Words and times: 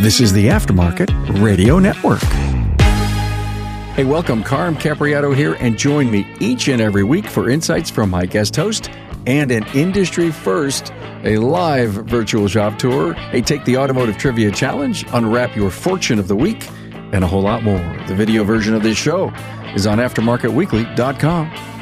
This 0.00 0.20
is 0.20 0.32
the 0.32 0.48
Aftermarket 0.48 1.40
Radio 1.40 1.78
Network. 1.78 2.20
Hey, 3.94 4.02
welcome. 4.04 4.42
Carm 4.42 4.74
Capriotto 4.74 5.34
here, 5.34 5.54
and 5.60 5.78
join 5.78 6.10
me 6.10 6.26
each 6.40 6.66
and 6.66 6.82
every 6.82 7.04
week 7.04 7.26
for 7.26 7.48
insights 7.48 7.90
from 7.90 8.10
my 8.10 8.26
guest 8.26 8.56
host 8.56 8.90
and 9.28 9.52
an 9.52 9.64
industry 9.68 10.32
first, 10.32 10.92
a 11.22 11.38
live 11.38 11.92
virtual 11.92 12.48
job 12.48 12.76
tour. 12.76 13.14
Hey, 13.14 13.40
take 13.40 13.64
the 13.64 13.76
Automotive 13.76 14.18
Trivia 14.18 14.50
Challenge, 14.50 15.06
unwrap 15.12 15.54
your 15.54 15.70
fortune 15.70 16.18
of 16.18 16.26
the 16.26 16.36
week, 16.36 16.68
and 17.12 17.22
a 17.22 17.26
whole 17.28 17.42
lot 17.42 17.62
more. 17.62 17.78
The 18.08 18.16
video 18.16 18.42
version 18.42 18.74
of 18.74 18.82
this 18.82 18.98
show 18.98 19.32
is 19.76 19.86
on 19.86 19.98
AftermarketWeekly.com. 19.98 21.73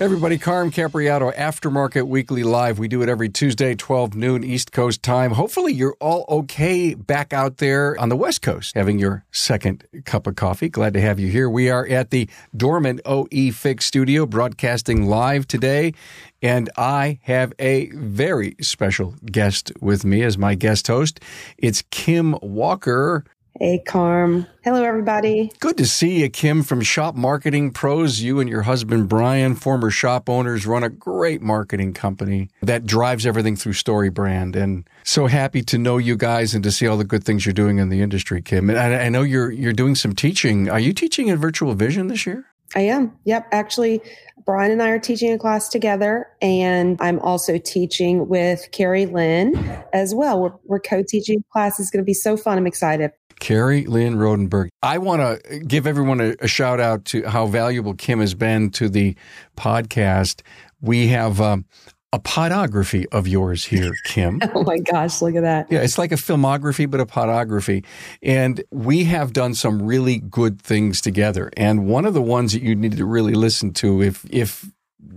Everybody, 0.00 0.38
Carm 0.38 0.70
Capriotto, 0.70 1.34
Aftermarket 1.34 2.06
Weekly 2.06 2.44
Live. 2.44 2.78
We 2.78 2.86
do 2.86 3.02
it 3.02 3.08
every 3.08 3.28
Tuesday, 3.28 3.74
12 3.74 4.14
noon 4.14 4.44
East 4.44 4.70
Coast 4.70 5.02
time. 5.02 5.32
Hopefully, 5.32 5.72
you're 5.72 5.96
all 5.98 6.24
okay 6.28 6.94
back 6.94 7.32
out 7.32 7.56
there 7.56 7.98
on 7.98 8.08
the 8.08 8.14
West 8.14 8.40
Coast 8.40 8.76
having 8.76 9.00
your 9.00 9.24
second 9.32 9.82
cup 10.04 10.28
of 10.28 10.36
coffee. 10.36 10.68
Glad 10.68 10.94
to 10.94 11.00
have 11.00 11.18
you 11.18 11.26
here. 11.26 11.50
We 11.50 11.68
are 11.68 11.84
at 11.84 12.10
the 12.10 12.30
Dorman 12.56 13.00
OE 13.04 13.50
Fix 13.50 13.86
studio 13.86 14.24
broadcasting 14.24 15.08
live 15.08 15.48
today. 15.48 15.94
And 16.42 16.70
I 16.76 17.18
have 17.22 17.52
a 17.58 17.90
very 17.90 18.54
special 18.60 19.16
guest 19.32 19.72
with 19.80 20.04
me 20.04 20.22
as 20.22 20.38
my 20.38 20.54
guest 20.54 20.86
host. 20.86 21.18
It's 21.58 21.82
Kim 21.90 22.36
Walker. 22.40 23.24
Hey, 23.60 23.82
Carm. 23.84 24.46
Hello, 24.62 24.84
everybody. 24.84 25.50
Good 25.58 25.78
to 25.78 25.86
see 25.86 26.20
you, 26.20 26.30
Kim, 26.30 26.62
from 26.62 26.80
Shop 26.80 27.16
Marketing 27.16 27.72
Pros. 27.72 28.20
You 28.20 28.38
and 28.38 28.48
your 28.48 28.62
husband, 28.62 29.08
Brian, 29.08 29.56
former 29.56 29.90
shop 29.90 30.30
owners, 30.30 30.64
run 30.64 30.84
a 30.84 30.88
great 30.88 31.42
marketing 31.42 31.92
company 31.92 32.50
that 32.62 32.86
drives 32.86 33.26
everything 33.26 33.56
through 33.56 33.72
Story 33.72 34.10
Brand. 34.10 34.54
And 34.54 34.88
so 35.02 35.26
happy 35.26 35.62
to 35.62 35.76
know 35.76 35.98
you 35.98 36.16
guys 36.16 36.54
and 36.54 36.62
to 36.62 36.70
see 36.70 36.86
all 36.86 36.96
the 36.96 37.02
good 37.02 37.24
things 37.24 37.46
you're 37.46 37.52
doing 37.52 37.78
in 37.78 37.88
the 37.88 38.00
industry, 38.00 38.40
Kim. 38.42 38.70
And 38.70 38.78
I, 38.78 39.06
I 39.06 39.08
know 39.08 39.22
you're, 39.22 39.50
you're 39.50 39.72
doing 39.72 39.96
some 39.96 40.14
teaching. 40.14 40.70
Are 40.70 40.78
you 40.78 40.92
teaching 40.92 41.26
in 41.26 41.36
virtual 41.36 41.74
vision 41.74 42.06
this 42.06 42.26
year? 42.26 42.44
I 42.76 42.82
am. 42.82 43.10
Yep. 43.24 43.48
Actually, 43.50 44.00
Brian 44.46 44.70
and 44.70 44.80
I 44.80 44.90
are 44.90 45.00
teaching 45.00 45.32
a 45.32 45.38
class 45.38 45.68
together, 45.68 46.28
and 46.40 46.96
I'm 47.00 47.18
also 47.20 47.58
teaching 47.58 48.28
with 48.28 48.68
Carrie 48.70 49.06
Lynn 49.06 49.56
as 49.92 50.14
well. 50.14 50.40
We're, 50.40 50.52
we're 50.64 50.80
co 50.80 51.02
teaching 51.02 51.42
class. 51.52 51.80
is 51.80 51.90
going 51.90 52.04
to 52.04 52.06
be 52.06 52.14
so 52.14 52.36
fun. 52.36 52.56
I'm 52.56 52.66
excited. 52.66 53.10
Carrie 53.40 53.86
Lynn 53.86 54.16
Rodenberg. 54.16 54.68
I 54.82 54.98
want 54.98 55.22
to 55.44 55.58
give 55.60 55.86
everyone 55.86 56.20
a, 56.20 56.34
a, 56.40 56.48
shout 56.48 56.80
out 56.80 57.04
to 57.06 57.22
how 57.28 57.46
valuable 57.46 57.94
Kim 57.94 58.20
has 58.20 58.34
been 58.34 58.70
to 58.72 58.88
the 58.88 59.16
podcast. 59.56 60.42
We 60.80 61.08
have 61.08 61.40
um, 61.40 61.64
a 62.12 62.18
podography 62.18 63.04
of 63.12 63.28
yours 63.28 63.64
here, 63.64 63.92
Kim. 64.04 64.40
oh 64.54 64.62
my 64.62 64.78
gosh, 64.78 65.20
look 65.20 65.34
at 65.34 65.42
that. 65.42 65.70
Yeah, 65.70 65.80
it's 65.80 65.98
like 65.98 66.12
a 66.12 66.16
filmography, 66.16 66.90
but 66.90 67.00
a 67.00 67.06
podography. 67.06 67.84
And 68.22 68.62
we 68.70 69.04
have 69.04 69.32
done 69.32 69.54
some 69.54 69.82
really 69.82 70.18
good 70.18 70.60
things 70.60 71.00
together. 71.00 71.50
And 71.56 71.86
one 71.86 72.06
of 72.06 72.14
the 72.14 72.22
ones 72.22 72.52
that 72.52 72.62
you 72.62 72.74
need 72.74 72.96
to 72.96 73.04
really 73.04 73.34
listen 73.34 73.72
to 73.74 74.02
if 74.02 74.24
if 74.30 74.70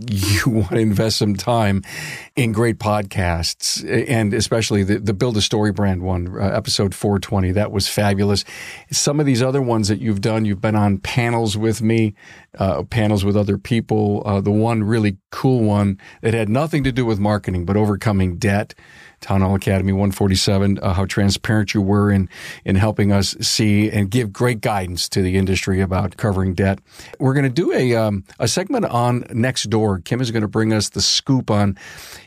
you 0.09 0.41
want 0.51 0.69
to 0.71 0.79
invest 0.79 1.17
some 1.17 1.35
time 1.35 1.83
in 2.35 2.51
great 2.51 2.77
podcasts 2.77 3.83
and 4.09 4.33
especially 4.33 4.83
the, 4.83 4.99
the 4.99 5.13
build 5.13 5.37
a 5.37 5.41
story 5.41 5.71
brand 5.71 6.03
one 6.03 6.35
uh, 6.39 6.45
episode 6.45 6.93
420 6.93 7.51
that 7.53 7.71
was 7.71 7.87
fabulous. 7.87 8.43
Some 8.91 9.19
of 9.19 9.25
these 9.25 9.41
other 9.41 9.61
ones 9.61 9.87
that 9.87 9.99
you've 9.99 10.21
done 10.21 10.45
you've 10.45 10.61
been 10.61 10.75
on 10.75 10.99
panels 10.99 11.57
with 11.57 11.81
me 11.81 12.15
uh, 12.57 12.83
panels 12.83 13.23
with 13.23 13.37
other 13.37 13.57
people 13.57 14.23
uh, 14.25 14.41
the 14.41 14.51
one 14.51 14.83
really 14.83 15.17
cool 15.31 15.63
one 15.63 15.97
that 16.21 16.33
had 16.33 16.49
nothing 16.49 16.83
to 16.83 16.91
do 16.91 17.05
with 17.05 17.19
marketing 17.19 17.65
but 17.65 17.77
overcoming 17.77 18.37
debt 18.37 18.73
Town 19.21 19.41
Hall 19.41 19.53
Academy 19.53 19.93
147, 19.93 20.79
uh, 20.79 20.93
how 20.93 21.05
transparent 21.05 21.73
you 21.73 21.81
were 21.81 22.11
in, 22.11 22.27
in 22.65 22.75
helping 22.75 23.11
us 23.11 23.35
see 23.39 23.89
and 23.89 24.09
give 24.09 24.33
great 24.33 24.61
guidance 24.61 25.07
to 25.09 25.21
the 25.21 25.37
industry 25.37 25.79
about 25.79 26.17
covering 26.17 26.55
debt. 26.55 26.79
We're 27.19 27.35
going 27.35 27.43
to 27.43 27.49
do 27.49 27.71
a, 27.71 27.95
um, 27.95 28.25
a 28.39 28.47
segment 28.47 28.85
on 28.85 29.21
Nextdoor. 29.25 30.03
Kim 30.03 30.21
is 30.21 30.31
going 30.31 30.41
to 30.41 30.47
bring 30.47 30.73
us 30.73 30.89
the 30.89 31.01
scoop 31.01 31.51
on 31.51 31.77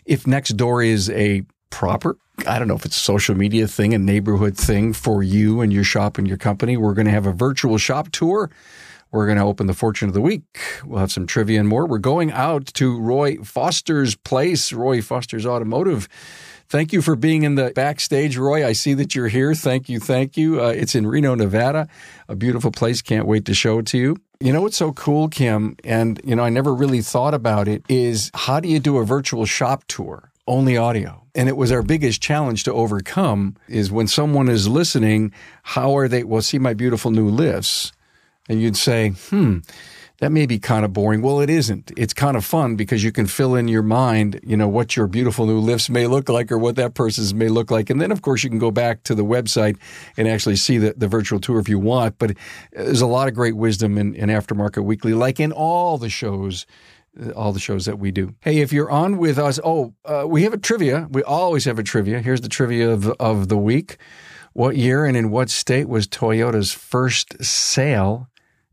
if 0.06 0.22
Nextdoor 0.22 0.86
is 0.86 1.10
a 1.10 1.42
proper 1.70 2.16
I 2.46 2.58
don't 2.58 2.66
know 2.66 2.74
if 2.74 2.84
it's 2.84 2.96
a 2.96 3.00
social 3.00 3.36
media 3.36 3.68
thing, 3.68 3.94
a 3.94 3.98
neighborhood 3.98 4.56
thing 4.56 4.92
for 4.92 5.22
you 5.22 5.60
and 5.60 5.72
your 5.72 5.84
shop 5.84 6.18
and 6.18 6.26
your 6.26 6.36
company. 6.36 6.76
We're 6.76 6.94
going 6.94 7.06
to 7.06 7.12
have 7.12 7.26
a 7.26 7.32
virtual 7.32 7.78
shop 7.78 8.10
tour. 8.10 8.50
We're 9.14 9.26
going 9.26 9.38
to 9.38 9.44
open 9.44 9.66
the 9.66 9.74
fortune 9.74 10.08
of 10.08 10.14
the 10.14 10.20
week. 10.20 10.42
We'll 10.84 10.98
have 10.98 11.12
some 11.12 11.26
trivia 11.26 11.60
and 11.60 11.68
more. 11.68 11.86
We're 11.86 11.98
going 11.98 12.32
out 12.32 12.66
to 12.74 13.00
Roy 13.00 13.36
Foster's 13.38 14.14
place, 14.14 14.72
Roy 14.72 15.00
Foster's 15.00 15.46
Automotive 15.46 16.08
Thank 16.68 16.92
you 16.92 17.02
for 17.02 17.14
being 17.14 17.42
in 17.42 17.54
the 17.54 17.72
backstage, 17.74 18.36
Roy. 18.36 18.66
I 18.66 18.72
see 18.72 18.94
that 18.94 19.14
you're 19.14 19.28
here. 19.28 19.54
Thank 19.54 19.88
you. 19.88 20.00
Thank 20.00 20.36
you. 20.36 20.60
Uh, 20.60 20.68
it's 20.68 20.94
in 20.94 21.06
Reno, 21.06 21.34
Nevada, 21.34 21.88
a 22.28 22.34
beautiful 22.34 22.70
place. 22.70 23.02
Can't 23.02 23.26
wait 23.26 23.44
to 23.44 23.54
show 23.54 23.78
it 23.78 23.86
to 23.86 23.98
you. 23.98 24.16
You 24.40 24.52
know 24.52 24.62
what's 24.62 24.76
so 24.76 24.92
cool, 24.92 25.28
Kim? 25.28 25.76
And, 25.84 26.20
you 26.24 26.34
know, 26.34 26.42
I 26.42 26.48
never 26.48 26.74
really 26.74 27.00
thought 27.00 27.34
about 27.34 27.68
it 27.68 27.84
is 27.88 28.30
how 28.34 28.60
do 28.60 28.68
you 28.68 28.80
do 28.80 28.96
a 28.98 29.04
virtual 29.04 29.46
shop 29.46 29.84
tour? 29.86 30.32
Only 30.46 30.76
audio. 30.76 31.22
And 31.34 31.48
it 31.48 31.56
was 31.56 31.70
our 31.72 31.82
biggest 31.82 32.20
challenge 32.20 32.64
to 32.64 32.72
overcome 32.72 33.56
is 33.68 33.90
when 33.90 34.08
someone 34.08 34.48
is 34.48 34.68
listening, 34.68 35.32
how 35.62 35.96
are 35.96 36.08
they? 36.08 36.24
Well, 36.24 36.42
see 36.42 36.58
my 36.58 36.74
beautiful 36.74 37.10
new 37.10 37.28
lifts. 37.28 37.92
And 38.48 38.60
you'd 38.60 38.76
say, 38.76 39.10
hmm, 39.30 39.58
that 40.18 40.30
may 40.30 40.46
be 40.46 40.58
kind 40.58 40.84
of 40.84 40.92
boring. 40.92 41.22
Well, 41.22 41.40
it 41.40 41.50
isn't. 41.50 41.90
It's 41.96 42.14
kind 42.14 42.36
of 42.36 42.44
fun 42.44 42.76
because 42.76 43.02
you 43.02 43.10
can 43.10 43.26
fill 43.26 43.54
in 43.54 43.68
your 43.68 43.82
mind, 43.82 44.40
you 44.44 44.56
know, 44.56 44.68
what 44.68 44.96
your 44.96 45.06
beautiful 45.06 45.44
new 45.46 45.58
lifts 45.58 45.90
may 45.90 46.06
look 46.06 46.28
like 46.28 46.52
or 46.52 46.58
what 46.58 46.76
that 46.76 46.94
person's 46.94 47.34
may 47.34 47.48
look 47.48 47.70
like. 47.70 47.90
And 47.90 48.00
then, 48.00 48.12
of 48.12 48.22
course, 48.22 48.44
you 48.44 48.50
can 48.50 48.58
go 48.58 48.70
back 48.70 49.02
to 49.04 49.14
the 49.14 49.24
website 49.24 49.76
and 50.16 50.28
actually 50.28 50.56
see 50.56 50.78
the, 50.78 50.94
the 50.96 51.08
virtual 51.08 51.40
tour 51.40 51.58
if 51.58 51.68
you 51.68 51.78
want. 51.78 52.18
But 52.18 52.36
there's 52.72 53.00
a 53.00 53.06
lot 53.06 53.28
of 53.28 53.34
great 53.34 53.56
wisdom 53.56 53.98
in, 53.98 54.14
in 54.14 54.28
Aftermarket 54.28 54.84
Weekly, 54.84 55.14
like 55.14 55.40
in 55.40 55.52
all 55.52 55.98
the 55.98 56.10
shows 56.10 56.66
all 57.36 57.52
the 57.52 57.60
shows 57.60 57.84
that 57.84 58.00
we 58.00 58.10
do. 58.10 58.34
Hey, 58.40 58.58
if 58.58 58.72
you're 58.72 58.90
on 58.90 59.18
with 59.18 59.38
us, 59.38 59.60
oh, 59.62 59.94
uh, 60.04 60.24
we 60.26 60.42
have 60.42 60.52
a 60.52 60.58
trivia. 60.58 61.06
We 61.10 61.22
always 61.22 61.64
have 61.64 61.78
a 61.78 61.84
trivia. 61.84 62.20
Here's 62.20 62.40
the 62.40 62.48
trivia 62.48 62.90
of, 62.90 63.08
of 63.20 63.48
the 63.48 63.56
week. 63.56 63.98
What 64.52 64.76
year 64.76 65.04
and 65.04 65.16
in 65.16 65.30
what 65.30 65.48
state 65.48 65.88
was 65.88 66.08
Toyota's 66.08 66.72
first 66.72 67.44
sale 67.44 68.28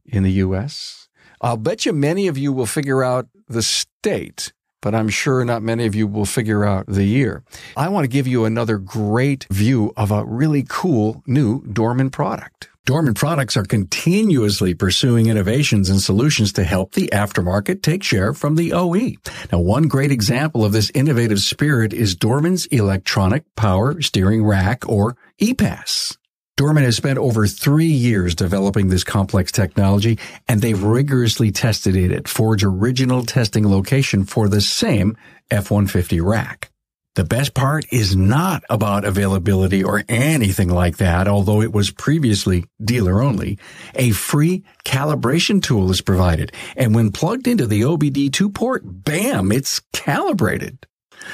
in 0.06 0.24
the 0.24 0.32
U.S.? 0.34 1.10
I'll 1.42 1.58
bet 1.58 1.86
you 1.86 1.94
many 1.94 2.28
of 2.28 2.38
you 2.38 2.54
will 2.54 2.66
figure 2.66 3.04
out 3.04 3.28
the 3.48 3.64
state, 3.64 4.54
but 4.82 4.94
I'm 4.94 5.10
sure 5.10 5.44
not 5.44 5.64
many 5.64 5.86
of 5.86 5.96
you 5.96 6.08
will 6.08 6.26
figure 6.26 6.64
out 6.64 6.86
the 6.88 7.04
year. 7.04 7.44
I 7.76 7.90
want 7.90 8.04
to 8.04 8.10
give 8.10 8.28
you 8.28 8.46
another 8.46 8.78
great 8.78 9.46
view 9.50 9.92
of 9.98 10.12
a 10.12 10.24
really 10.26 10.66
cool 10.68 11.24
new 11.26 11.66
Dorman 11.66 12.12
product. 12.12 12.70
Dorman 12.86 13.14
products 13.14 13.56
are 13.56 13.64
continuously 13.64 14.74
pursuing 14.74 15.28
innovations 15.28 15.88
and 15.88 16.02
solutions 16.02 16.52
to 16.54 16.64
help 16.64 16.94
the 16.94 17.10
aftermarket 17.14 17.84
take 17.84 18.02
share 18.02 18.34
from 18.34 18.56
the 18.56 18.74
OE. 18.74 19.14
Now, 19.52 19.60
one 19.60 19.88
great 19.88 20.12
example 20.12 20.66
of 20.66 20.72
this 20.72 20.92
innovative 20.96 21.40
spirit 21.40 21.94
is 21.94 22.16
Dorman's 22.16 22.66
electronic 22.68 23.44
power 23.56 24.02
steering 24.02 24.44
rack 24.44 24.90
or 24.90 25.16
EPAS. 25.40 26.18
Dorman 26.62 26.84
has 26.84 26.96
spent 26.96 27.18
over 27.18 27.48
three 27.48 27.88
years 27.88 28.36
developing 28.36 28.90
this 28.90 29.04
complex 29.04 29.52
technology, 29.52 30.20
and 30.48 30.62
they've 30.62 30.84
rigorously 30.84 31.52
tested 31.52 31.96
it 31.96 32.12
at 32.12 32.28
Ford's 32.28 32.64
original 32.64 33.26
testing 33.26 33.68
location 33.68 34.26
for 34.26 34.48
the 34.48 34.62
same 34.62 35.18
F-150 35.50 36.24
rack. 36.24 36.70
The 37.16 37.24
best 37.24 37.56
part 37.56 37.86
is 37.92 38.16
not 38.16 38.62
about 38.70 39.06
availability 39.06 39.84
or 39.84 40.04
anything 40.08 40.70
like 40.70 40.98
that, 40.98 41.28
although 41.28 41.64
it 41.64 41.74
was 41.74 41.90
previously 41.90 42.66
dealer 42.80 43.24
only. 43.24 43.58
A 43.96 44.12
free 44.12 44.64
calibration 44.86 45.64
tool 45.64 45.90
is 45.90 46.02
provided, 46.02 46.52
and 46.78 46.94
when 46.94 47.12
plugged 47.12 47.48
into 47.48 47.66
the 47.66 47.82
OBD2 47.82 48.54
port, 48.54 48.84
bam, 48.86 49.52
it's 49.52 49.82
calibrated. 49.94 50.86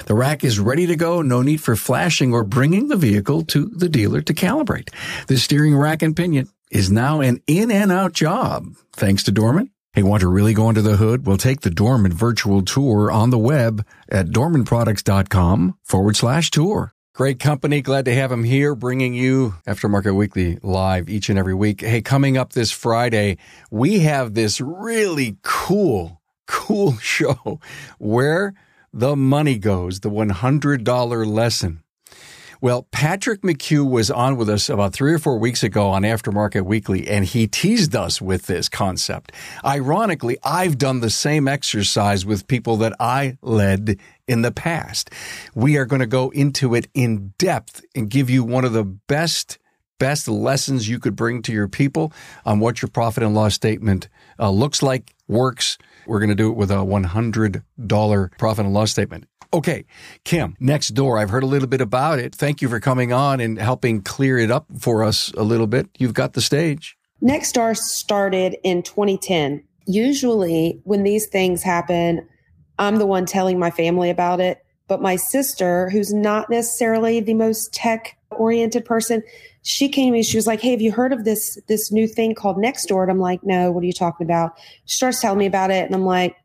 The 0.05 0.15
rack 0.15 0.43
is 0.43 0.59
ready 0.59 0.87
to 0.87 0.95
go. 0.95 1.21
No 1.21 1.41
need 1.41 1.61
for 1.61 1.75
flashing 1.75 2.33
or 2.33 2.43
bringing 2.43 2.87
the 2.87 2.95
vehicle 2.95 3.43
to 3.45 3.65
the 3.65 3.89
dealer 3.89 4.21
to 4.21 4.33
calibrate. 4.33 4.89
The 5.27 5.37
steering 5.37 5.75
rack 5.75 6.01
and 6.01 6.15
pinion 6.15 6.49
is 6.71 6.91
now 6.91 7.21
an 7.21 7.41
in 7.47 7.71
and 7.71 7.91
out 7.91 8.13
job 8.13 8.75
thanks 8.93 9.23
to 9.23 9.31
Dorman. 9.31 9.71
Hey, 9.93 10.03
want 10.03 10.21
to 10.21 10.27
really 10.27 10.53
go 10.53 10.67
under 10.67 10.81
the 10.81 10.97
hood? 10.97 11.25
We'll 11.25 11.37
take 11.37 11.61
the 11.61 11.71
Dorman 11.71 12.13
virtual 12.13 12.61
tour 12.61 13.09
on 13.09 13.31
the 13.31 13.37
web 13.37 13.83
at 14.09 14.27
dormanproducts.com 14.27 15.77
forward 15.83 16.15
slash 16.15 16.51
tour. 16.51 16.93
Great 17.17 17.39
company. 17.39 17.81
Glad 17.81 18.05
to 18.05 18.13
have 18.13 18.31
him 18.31 18.43
here, 18.43 18.75
bringing 18.75 19.15
you 19.15 19.55
Aftermarket 19.65 20.15
Weekly 20.15 20.59
live 20.61 21.09
each 21.09 21.29
and 21.29 21.39
every 21.39 21.55
week. 21.55 21.81
Hey, 21.81 21.99
coming 21.99 22.37
up 22.37 22.53
this 22.53 22.71
Friday, 22.71 23.39
we 23.71 24.01
have 24.01 24.35
this 24.35 24.61
really 24.61 25.37
cool, 25.41 26.21
cool 26.45 26.95
show 26.97 27.59
where 27.97 28.53
the 28.97 29.15
money 29.15 29.59
goes, 29.59 29.99
the 29.99 30.09
$100 30.09 31.27
lesson. 31.27 31.83
Well, 32.59 32.87
Patrick 32.89 33.43
McHugh 33.43 33.87
was 33.87 34.09
on 34.09 34.37
with 34.37 34.49
us 34.49 34.69
about 34.69 34.93
three 34.93 35.13
or 35.13 35.19
four 35.19 35.37
weeks 35.37 35.61
ago 35.61 35.89
on 35.89 36.01
Aftermarket 36.01 36.63
Weekly, 36.65 37.07
and 37.07 37.23
he 37.23 37.45
teased 37.45 37.95
us 37.95 38.19
with 38.19 38.47
this 38.47 38.67
concept. 38.67 39.31
Ironically, 39.63 40.39
I've 40.43 40.79
done 40.79 41.01
the 41.01 41.11
same 41.11 41.47
exercise 41.47 42.25
with 42.25 42.47
people 42.47 42.77
that 42.77 42.95
I 42.99 43.37
led 43.43 43.99
in 44.27 44.41
the 44.41 44.51
past. 44.51 45.11
We 45.53 45.77
are 45.77 45.85
going 45.85 45.99
to 45.99 46.07
go 46.07 46.31
into 46.31 46.73
it 46.73 46.87
in 46.95 47.35
depth 47.37 47.85
and 47.93 48.09
give 48.09 48.31
you 48.31 48.43
one 48.43 48.65
of 48.65 48.73
the 48.73 48.83
best 48.83 49.59
best 49.99 50.27
lessons 50.27 50.87
you 50.87 50.99
could 50.99 51.15
bring 51.15 51.41
to 51.41 51.51
your 51.51 51.67
people 51.67 52.13
on 52.45 52.59
what 52.59 52.81
your 52.81 52.89
profit 52.89 53.23
and 53.23 53.33
loss 53.33 53.55
statement 53.55 54.07
uh, 54.39 54.49
looks 54.49 54.83
like, 54.83 55.15
works. 55.27 55.77
We're 56.07 56.19
going 56.19 56.29
to 56.29 56.35
do 56.35 56.49
it 56.49 56.55
with 56.55 56.71
a 56.71 56.75
$100 56.75 58.37
profit 58.37 58.65
and 58.65 58.73
loss 58.73 58.91
statement. 58.91 59.25
Okay, 59.53 59.85
Kim, 60.25 60.55
next 60.59 60.89
door. 60.89 61.17
I've 61.17 61.29
heard 61.29 61.43
a 61.43 61.47
little 61.47 61.69
bit 61.69 61.79
about 61.79 62.19
it. 62.19 62.35
Thank 62.35 62.61
you 62.61 62.67
for 62.67 62.79
coming 62.79 63.13
on 63.13 63.39
and 63.39 63.57
helping 63.57 64.01
clear 64.01 64.37
it 64.37 64.51
up 64.51 64.65
for 64.77 65.03
us 65.03 65.31
a 65.37 65.43
little 65.43 65.67
bit. 65.67 65.89
You've 65.97 66.13
got 66.13 66.33
the 66.33 66.41
stage. 66.41 66.97
Nextdoor 67.23 67.75
started 67.77 68.57
in 68.63 68.83
2010. 68.83 69.63
Usually, 69.85 70.81
when 70.83 71.03
these 71.03 71.27
things 71.27 71.63
happen, 71.63 72.27
I'm 72.77 72.97
the 72.97 73.05
one 73.05 73.25
telling 73.25 73.57
my 73.57 73.71
family 73.71 74.09
about 74.09 74.41
it. 74.41 74.63
But 74.87 75.01
my 75.01 75.15
sister, 75.15 75.89
who's 75.89 76.13
not 76.13 76.49
necessarily 76.49 77.19
the 77.19 77.33
most 77.33 77.73
tech 77.73 78.16
oriented 78.31 78.85
person, 78.85 79.23
she 79.63 79.89
came 79.89 80.13
to 80.13 80.17
me. 80.17 80.23
She 80.23 80.37
was 80.37 80.47
like, 80.47 80.61
"Hey, 80.61 80.71
have 80.71 80.81
you 80.81 80.91
heard 80.91 81.13
of 81.13 81.25
this 81.25 81.59
this 81.67 81.91
new 81.91 82.07
thing 82.07 82.35
called 82.35 82.57
Nextdoor?" 82.57 83.03
And 83.03 83.11
I'm 83.11 83.19
like, 83.19 83.43
"No, 83.43 83.71
what 83.71 83.83
are 83.83 83.87
you 83.87 83.93
talking 83.93 84.25
about?" 84.25 84.57
She 84.85 84.97
starts 84.97 85.21
telling 85.21 85.39
me 85.39 85.45
about 85.45 85.71
it, 85.71 85.85
and 85.85 85.95
I'm 85.95 86.05
like, 86.05 86.35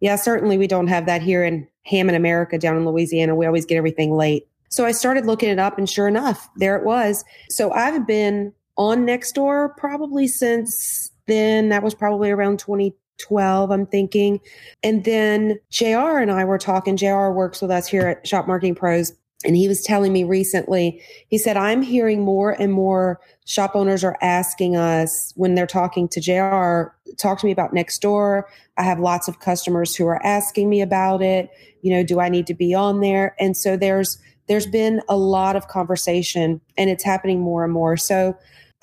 "Yeah, 0.00 0.16
certainly 0.16 0.58
we 0.58 0.66
don't 0.66 0.88
have 0.88 1.06
that 1.06 1.22
here 1.22 1.44
in 1.44 1.66
Hammond, 1.84 2.16
America, 2.16 2.58
down 2.58 2.76
in 2.76 2.86
Louisiana. 2.86 3.34
We 3.34 3.46
always 3.46 3.64
get 3.64 3.76
everything 3.76 4.14
late." 4.14 4.46
So 4.68 4.84
I 4.84 4.92
started 4.92 5.26
looking 5.26 5.48
it 5.48 5.58
up, 5.58 5.78
and 5.78 5.88
sure 5.88 6.08
enough, 6.08 6.48
there 6.56 6.76
it 6.76 6.84
was. 6.84 7.24
So 7.48 7.70
I've 7.72 8.06
been 8.06 8.52
on 8.76 9.06
Nextdoor 9.06 9.76
probably 9.76 10.26
since 10.28 11.10
then. 11.26 11.68
That 11.70 11.82
was 11.82 11.94
probably 11.94 12.30
around 12.30 12.58
2012, 12.58 13.70
I'm 13.70 13.86
thinking. 13.86 14.40
And 14.82 15.04
then 15.04 15.58
JR 15.70 16.18
and 16.18 16.30
I 16.30 16.44
were 16.44 16.58
talking. 16.58 16.96
JR 16.96 17.30
works 17.30 17.62
with 17.62 17.70
us 17.70 17.86
here 17.86 18.06
at 18.06 18.26
Shop 18.26 18.46
Marketing 18.46 18.74
Pros. 18.74 19.12
And 19.44 19.56
he 19.56 19.68
was 19.68 19.82
telling 19.82 20.12
me 20.12 20.24
recently, 20.24 21.02
he 21.28 21.38
said, 21.38 21.56
I'm 21.56 21.82
hearing 21.82 22.22
more 22.22 22.50
and 22.50 22.72
more 22.72 23.20
shop 23.44 23.72
owners 23.74 24.02
are 24.02 24.16
asking 24.22 24.76
us 24.76 25.32
when 25.36 25.54
they're 25.54 25.66
talking 25.66 26.08
to 26.08 26.20
JR, 26.20 26.94
talk 27.16 27.38
to 27.40 27.46
me 27.46 27.52
about 27.52 27.72
next 27.72 28.00
door. 28.00 28.48
I 28.76 28.82
have 28.82 28.98
lots 28.98 29.28
of 29.28 29.40
customers 29.40 29.94
who 29.94 30.06
are 30.06 30.24
asking 30.24 30.68
me 30.68 30.80
about 30.80 31.22
it. 31.22 31.50
You 31.82 31.92
know, 31.92 32.02
do 32.02 32.18
I 32.18 32.28
need 32.28 32.46
to 32.48 32.54
be 32.54 32.74
on 32.74 33.00
there? 33.00 33.36
And 33.38 33.56
so 33.56 33.76
there's, 33.76 34.18
there's 34.48 34.66
been 34.66 35.00
a 35.08 35.16
lot 35.16 35.54
of 35.54 35.68
conversation 35.68 36.60
and 36.76 36.90
it's 36.90 37.04
happening 37.04 37.40
more 37.40 37.62
and 37.62 37.72
more. 37.72 37.96
So 37.96 38.36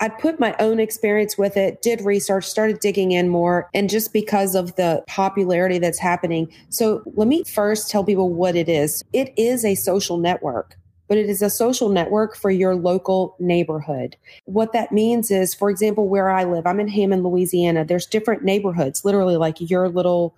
I 0.03 0.09
put 0.09 0.37
my 0.37 0.53
own 0.59 0.81
experience 0.81 1.37
with 1.37 1.55
it, 1.55 1.81
did 1.81 2.01
research, 2.01 2.43
started 2.43 2.81
digging 2.81 3.13
in 3.13 3.29
more, 3.29 3.69
and 3.73 3.89
just 3.89 4.11
because 4.11 4.53
of 4.53 4.75
the 4.75 5.01
popularity 5.07 5.79
that's 5.79 5.97
happening. 5.97 6.51
So 6.67 7.03
let 7.15 7.29
me 7.29 7.45
first 7.45 7.89
tell 7.89 8.03
people 8.03 8.27
what 8.27 8.57
it 8.57 8.67
is. 8.67 9.01
It 9.13 9.33
is 9.37 9.63
a 9.63 9.75
social 9.75 10.17
network 10.17 10.75
but 11.09 11.17
it 11.17 11.29
is 11.29 11.41
a 11.41 11.49
social 11.49 11.89
network 11.89 12.35
for 12.35 12.49
your 12.49 12.75
local 12.75 13.35
neighborhood. 13.37 14.15
What 14.45 14.71
that 14.71 14.91
means 14.91 15.29
is, 15.29 15.53
for 15.53 15.69
example, 15.69 16.07
where 16.07 16.29
I 16.29 16.45
live, 16.45 16.65
I'm 16.65 16.79
in 16.79 16.87
Hammond, 16.87 17.23
Louisiana. 17.23 17.85
There's 17.85 18.07
different 18.07 18.43
neighborhoods, 18.43 19.05
literally 19.05 19.35
like 19.35 19.57
your 19.59 19.89
little 19.89 20.35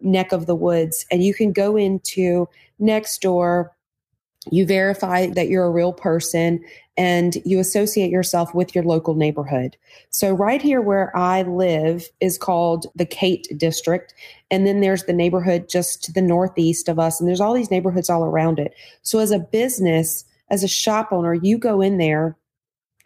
neck 0.00 0.32
of 0.32 0.46
the 0.46 0.54
woods. 0.54 1.04
And 1.10 1.22
you 1.22 1.34
can 1.34 1.52
go 1.52 1.76
into 1.76 2.48
Nextdoor 2.80 3.70
you 4.50 4.66
verify 4.66 5.26
that 5.28 5.48
you're 5.48 5.66
a 5.66 5.70
real 5.70 5.92
person 5.92 6.62
and 6.96 7.36
you 7.44 7.58
associate 7.58 8.10
yourself 8.10 8.54
with 8.54 8.74
your 8.74 8.84
local 8.84 9.14
neighborhood. 9.14 9.76
So, 10.10 10.32
right 10.32 10.62
here 10.62 10.80
where 10.80 11.16
I 11.16 11.42
live 11.42 12.08
is 12.20 12.38
called 12.38 12.86
the 12.94 13.06
Kate 13.06 13.48
District. 13.56 14.14
And 14.50 14.66
then 14.66 14.80
there's 14.80 15.04
the 15.04 15.12
neighborhood 15.12 15.68
just 15.68 16.04
to 16.04 16.12
the 16.12 16.22
northeast 16.22 16.88
of 16.88 16.98
us. 16.98 17.20
And 17.20 17.28
there's 17.28 17.40
all 17.40 17.54
these 17.54 17.70
neighborhoods 17.70 18.08
all 18.08 18.24
around 18.24 18.58
it. 18.58 18.74
So, 19.02 19.18
as 19.18 19.30
a 19.30 19.38
business, 19.38 20.24
as 20.50 20.62
a 20.62 20.68
shop 20.68 21.08
owner, 21.10 21.34
you 21.34 21.58
go 21.58 21.80
in 21.80 21.98
there, 21.98 22.36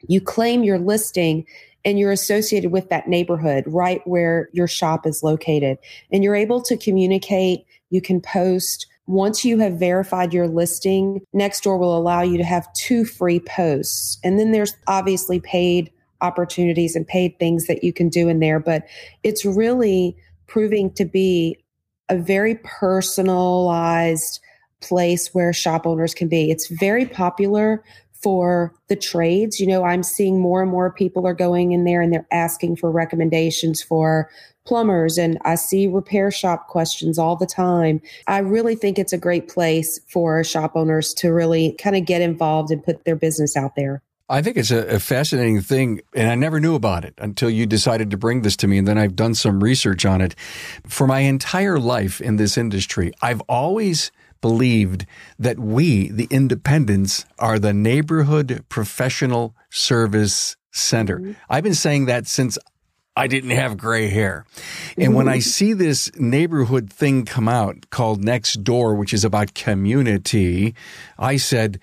you 0.06 0.20
claim 0.20 0.64
your 0.64 0.79
listing, 0.79 1.46
and 1.85 1.99
you're 1.99 2.12
associated 2.12 2.73
with 2.73 2.90
that 2.90 3.08
neighborhood 3.08 3.64
right 3.67 4.06
where 4.06 4.50
your 4.52 4.67
shop 4.67 5.06
is 5.06 5.23
located. 5.23 5.79
And 6.12 6.23
you're 6.23 6.37
able 6.37 6.61
to 6.62 6.76
communicate, 6.76 7.64
you 7.90 8.02
can 8.02 8.20
post 8.20 8.87
once 9.08 9.43
you 9.43 9.58
have 9.58 9.78
verified 9.78 10.34
your 10.34 10.46
listing, 10.46 11.20
Nextdoor 11.34 11.78
will 11.78 11.96
allow 11.96 12.20
you 12.20 12.37
to 12.37 12.44
have 12.44 12.70
two 12.75 13.06
free 13.06 13.40
posts. 13.40 14.19
And 14.22 14.38
then 14.38 14.52
there's 14.52 14.76
obviously 14.87 15.40
paid 15.40 15.90
opportunities 16.20 16.94
and 16.94 17.08
paid 17.08 17.38
things 17.38 17.66
that 17.69 17.82
you 17.82 17.90
can 17.90 18.10
do 18.10 18.28
in 18.28 18.38
there, 18.40 18.60
but 18.60 18.87
it's 19.22 19.46
really 19.46 20.14
proving 20.46 20.93
to 20.93 21.06
be 21.06 21.56
a 22.10 22.19
very 22.19 22.56
personalized 22.56 24.40
place 24.82 25.34
where 25.34 25.54
shop 25.54 25.87
owners 25.87 26.12
can 26.12 26.28
be. 26.28 26.50
It's 26.50 26.69
very 26.69 27.06
popular 27.06 27.82
for 28.22 28.74
the 28.88 28.96
trades. 28.96 29.60
You 29.60 29.66
know, 29.66 29.84
I'm 29.84 30.02
seeing 30.02 30.40
more 30.40 30.62
and 30.62 30.70
more 30.70 30.92
people 30.92 31.26
are 31.26 31.34
going 31.34 31.72
in 31.72 31.84
there 31.84 32.00
and 32.00 32.12
they're 32.12 32.26
asking 32.32 32.76
for 32.76 32.90
recommendations 32.90 33.82
for 33.82 34.30
plumbers 34.64 35.16
and 35.16 35.38
I 35.44 35.54
see 35.54 35.86
repair 35.86 36.30
shop 36.30 36.68
questions 36.68 37.18
all 37.18 37.36
the 37.36 37.46
time. 37.46 38.02
I 38.26 38.38
really 38.38 38.76
think 38.76 38.98
it's 38.98 39.14
a 39.14 39.18
great 39.18 39.48
place 39.48 39.98
for 40.08 40.44
shop 40.44 40.72
owners 40.74 41.14
to 41.14 41.32
really 41.32 41.72
kind 41.80 41.96
of 41.96 42.04
get 42.04 42.20
involved 42.20 42.70
and 42.70 42.84
put 42.84 43.04
their 43.04 43.16
business 43.16 43.56
out 43.56 43.76
there. 43.76 44.02
I 44.30 44.42
think 44.42 44.58
it's 44.58 44.70
a, 44.70 44.96
a, 44.96 44.98
fascinating 44.98 45.62
thing, 45.62 46.02
and 46.12 46.28
I 46.28 46.34
never 46.34 46.60
knew 46.60 46.74
about 46.74 47.06
it 47.06 47.14
until 47.16 47.48
you 47.48 47.64
decided 47.64 48.10
to 48.10 48.18
bring 48.18 48.42
this 48.42 48.58
to 48.58 48.66
me. 48.66 48.76
And 48.76 48.86
then 48.86 48.98
I've 48.98 49.16
done 49.16 49.34
some 49.34 49.64
research 49.64 50.04
on 50.04 50.20
it. 50.20 50.34
For 50.86 51.06
my 51.06 51.20
entire 51.20 51.78
life 51.78 52.20
in 52.20 52.36
this 52.36 52.58
industry, 52.58 53.10
I've 53.22 53.40
always 53.42 54.12
believed 54.40 55.06
that 55.38 55.58
we, 55.58 56.11
the 56.11 56.29
independents, 56.31 57.25
are 57.38 57.58
the 57.58 57.73
neighborhood 57.73 58.64
professional 58.69 59.55
service 59.70 60.56
center. 60.70 61.19
Mm-hmm. 61.19 61.32
I've 61.49 61.64
been 61.64 61.75
saying 61.75 62.06
that 62.06 62.26
since 62.26 62.58
I 63.17 63.26
didn't 63.26 63.50
have 63.50 63.76
gray 63.76 64.08
hair. 64.08 64.46
And 64.96 65.12
when 65.14 65.29
I 65.29 65.38
see 65.56 65.73
this 65.73 66.11
neighborhood 66.17 66.93
thing 66.93 67.25
come 67.25 67.49
out 67.49 67.90
called 67.90 68.23
Next 68.23 68.62
Door, 68.62 68.94
which 68.94 69.12
is 69.12 69.25
about 69.25 69.55
community, 69.55 70.75
I 71.19 71.37
said, 71.37 71.81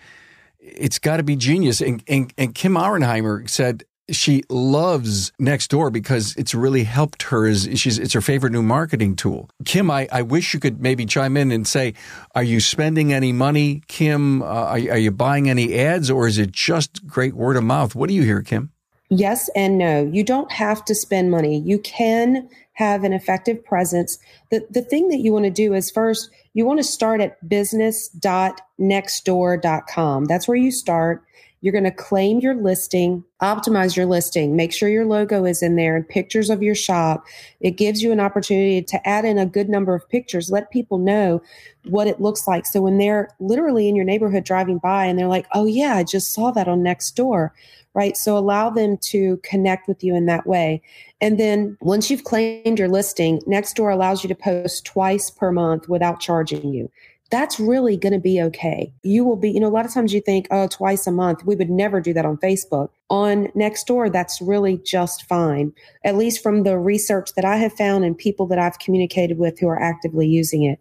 it's 0.60 0.98
got 0.98 1.18
to 1.18 1.24
be 1.24 1.36
genius. 1.36 1.82
And, 1.82 2.02
and, 2.08 2.34
and 2.38 2.56
Kim 2.56 2.76
Auernheimer 2.76 3.50
said, 3.50 3.84
she 4.10 4.44
loves 4.50 5.32
Nextdoor 5.42 5.92
because 5.92 6.36
it's 6.36 6.54
really 6.54 6.84
helped 6.84 7.24
her 7.24 7.48
as 7.48 7.68
she's 7.76 7.98
it's 7.98 8.14
her 8.14 8.22
favorite 8.22 8.52
new 8.52 8.62
marketing 8.62 9.16
tool. 9.16 9.50
Kim, 9.66 9.90
I, 9.90 10.08
I 10.12 10.22
wish 10.22 10.54
you 10.54 10.60
could 10.60 10.82
maybe 10.82 11.06
chime 11.06 11.38
in 11.38 11.52
and 11.52 11.68
say, 11.68 11.94
are 12.36 12.44
you 12.44 12.60
spending 12.60 13.14
any 13.14 13.32
money, 13.32 13.82
Kim? 13.88 14.42
Uh, 14.42 14.46
are, 14.46 14.74
are 14.74 14.98
you 14.98 15.12
buying 15.12 15.50
any 15.50 15.76
ads 15.76 16.12
or 16.12 16.28
is 16.28 16.38
it 16.38 16.52
just 16.52 17.08
great 17.08 17.34
word 17.34 17.58
of 17.58 17.64
mouth? 17.64 17.96
What 17.96 18.10
do 18.10 18.16
you 18.16 18.24
hear, 18.24 18.42
Kim? 18.42 18.72
Yes 19.10 19.50
and 19.56 19.78
no. 19.78 20.10
You 20.12 20.24
don't 20.24 20.52
have 20.52 20.84
to 20.86 20.96
spend 20.96 21.30
money. 21.32 21.60
You 21.60 21.78
can 21.80 22.50
have 22.74 23.04
an 23.04 23.14
effective 23.14 23.64
presence. 23.64 24.18
The 24.52 24.68
the 24.70 24.82
thing 24.82 25.08
that 25.10 25.20
you 25.20 25.32
want 25.32 25.46
to 25.46 25.52
do 25.52 25.74
is 25.74 25.90
first 25.92 26.30
you 26.54 26.66
want 26.66 26.80
to 26.80 26.84
start 26.84 27.22
at 27.22 27.48
business.nextdoor.com. 27.48 30.26
That's 30.26 30.48
where 30.48 30.58
you 30.58 30.72
start. 30.72 31.24
You're 31.66 31.72
going 31.72 31.84
to 31.84 31.90
claim 31.90 32.42
your 32.42 32.54
listing, 32.54 33.24
optimize 33.42 33.96
your 33.96 34.06
listing, 34.06 34.56
make 34.56 34.72
sure 34.72 34.88
your 34.88 35.08
logo 35.08 35.46
is 35.46 35.64
in 35.64 35.78
there 35.78 35.96
and 35.96 36.08
pictures 36.08 36.52
of 36.52 36.62
your 36.62 36.76
shop. 36.76 37.26
It 37.60 37.72
gives 37.72 38.04
you 38.04 38.12
an 38.12 38.20
opportunity 38.20 38.84
to 38.84 39.10
add 39.10 39.26
in 39.26 39.40
a 39.40 39.48
good 39.48 39.68
number 39.68 39.96
of 39.96 40.08
pictures, 40.08 40.52
let 40.52 40.70
people 40.70 41.00
know 41.00 41.42
what 41.86 42.06
it 42.06 42.22
looks 42.22 42.48
like. 42.48 42.68
So 42.68 42.84
when 42.84 43.00
they're 43.00 43.30
literally 43.40 43.90
in 43.90 43.96
your 43.96 44.06
neighborhood 44.06 44.44
driving 44.44 44.78
by 44.78 45.06
and 45.06 45.18
they're 45.18 45.28
like, 45.28 45.48
oh, 45.56 45.66
yeah, 45.66 45.96
I 45.96 46.04
just 46.04 46.34
saw 46.34 46.52
that 46.52 46.68
on 46.68 46.84
Nextdoor, 46.84 47.50
right? 47.96 48.16
So 48.16 48.38
allow 48.38 48.70
them 48.70 48.98
to 48.98 49.38
connect 49.38 49.88
with 49.88 50.04
you 50.04 50.16
in 50.16 50.28
that 50.28 50.46
way. 50.46 50.84
And 51.20 51.40
then 51.40 51.80
once 51.82 52.12
you've 52.12 52.26
claimed 52.26 52.78
your 52.78 52.90
listing, 52.90 53.40
Nextdoor 53.48 53.92
allows 53.92 54.24
you 54.24 54.28
to 54.28 54.36
post 54.36 54.86
twice 54.86 55.32
per 55.32 55.52
month 55.52 55.90
without 55.90 56.20
charging 56.20 56.72
you 56.72 56.92
that's 57.36 57.60
really 57.60 57.98
going 57.98 58.14
to 58.14 58.20
be 58.20 58.42
okay. 58.42 58.94
You 59.04 59.26
will 59.26 59.36
be, 59.36 59.52
you 59.52 59.60
know, 59.60 59.68
a 59.68 59.70
lot 59.70 59.86
of 59.86 59.94
times 59.94 60.14
you 60.14 60.22
think, 60.22 60.48
oh, 60.52 60.68
twice 60.68 61.06
a 61.06 61.12
month. 61.12 61.44
We 61.44 61.58
would 61.58 61.70
never 61.70 62.00
do 62.00 62.14
that 62.14 62.26
on 62.26 62.38
Facebook. 62.38 62.90
On 63.10 63.48
Nextdoor, 63.48 64.10
that's 64.10 64.42
really 64.42 64.78
just 64.86 65.26
fine, 65.26 65.74
at 66.06 66.16
least 66.16 66.42
from 66.42 66.64
the 66.64 66.80
research 66.80 67.34
that 67.36 67.44
I 67.44 67.58
have 67.58 67.74
found 67.74 68.06
and 68.06 68.18
people 68.18 68.48
that 68.48 68.58
I've 68.58 68.80
communicated 68.80 69.38
with 69.38 69.60
who 69.60 69.68
are 69.68 69.82
actively 69.82 70.26
using 70.26 70.64
it. 70.64 70.80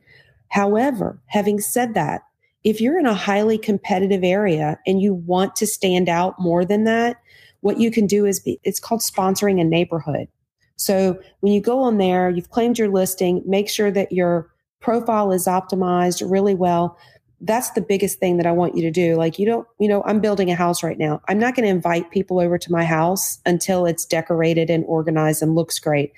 However, 0.48 1.18
having 1.26 1.58
said 1.58 1.94
that, 1.94 2.22
if 2.62 2.80
you're 2.80 3.00
in 3.00 3.06
a 3.06 3.14
highly 3.14 3.58
competitive 3.58 4.22
area 4.22 4.78
and 4.86 5.02
you 5.02 5.12
want 5.12 5.56
to 5.56 5.66
stand 5.66 6.08
out 6.08 6.38
more 6.38 6.64
than 6.64 6.84
that, 6.84 7.16
what 7.62 7.80
you 7.80 7.90
can 7.90 8.06
do 8.06 8.24
is 8.24 8.38
be, 8.38 8.60
it's 8.62 8.78
called 8.78 9.00
sponsoring 9.00 9.60
a 9.60 9.64
neighborhood. 9.64 10.28
So 10.76 11.18
when 11.40 11.52
you 11.52 11.60
go 11.60 11.80
on 11.80 11.98
there, 11.98 12.30
you've 12.30 12.50
claimed 12.50 12.78
your 12.78 12.88
listing, 12.88 13.42
make 13.44 13.68
sure 13.68 13.90
that 13.90 14.12
you're 14.12 14.53
profile 14.84 15.32
is 15.32 15.46
optimized 15.46 16.22
really 16.30 16.54
well 16.54 16.96
that's 17.40 17.70
the 17.72 17.82
biggest 17.82 18.18
thing 18.18 18.38
that 18.38 18.46
I 18.46 18.52
want 18.52 18.74
you 18.74 18.82
to 18.82 18.90
do. 18.90 19.16
Like, 19.16 19.38
you 19.38 19.44
don't, 19.44 19.66
you 19.78 19.88
know, 19.88 20.02
I'm 20.06 20.20
building 20.20 20.50
a 20.50 20.54
house 20.54 20.82
right 20.82 20.98
now. 20.98 21.20
I'm 21.28 21.38
not 21.38 21.54
going 21.54 21.64
to 21.64 21.70
invite 21.70 22.10
people 22.10 22.40
over 22.40 22.56
to 22.56 22.72
my 22.72 22.84
house 22.84 23.38
until 23.44 23.84
it's 23.86 24.06
decorated 24.06 24.70
and 24.70 24.84
organized 24.86 25.42
and 25.42 25.54
looks 25.54 25.78
great. 25.78 26.12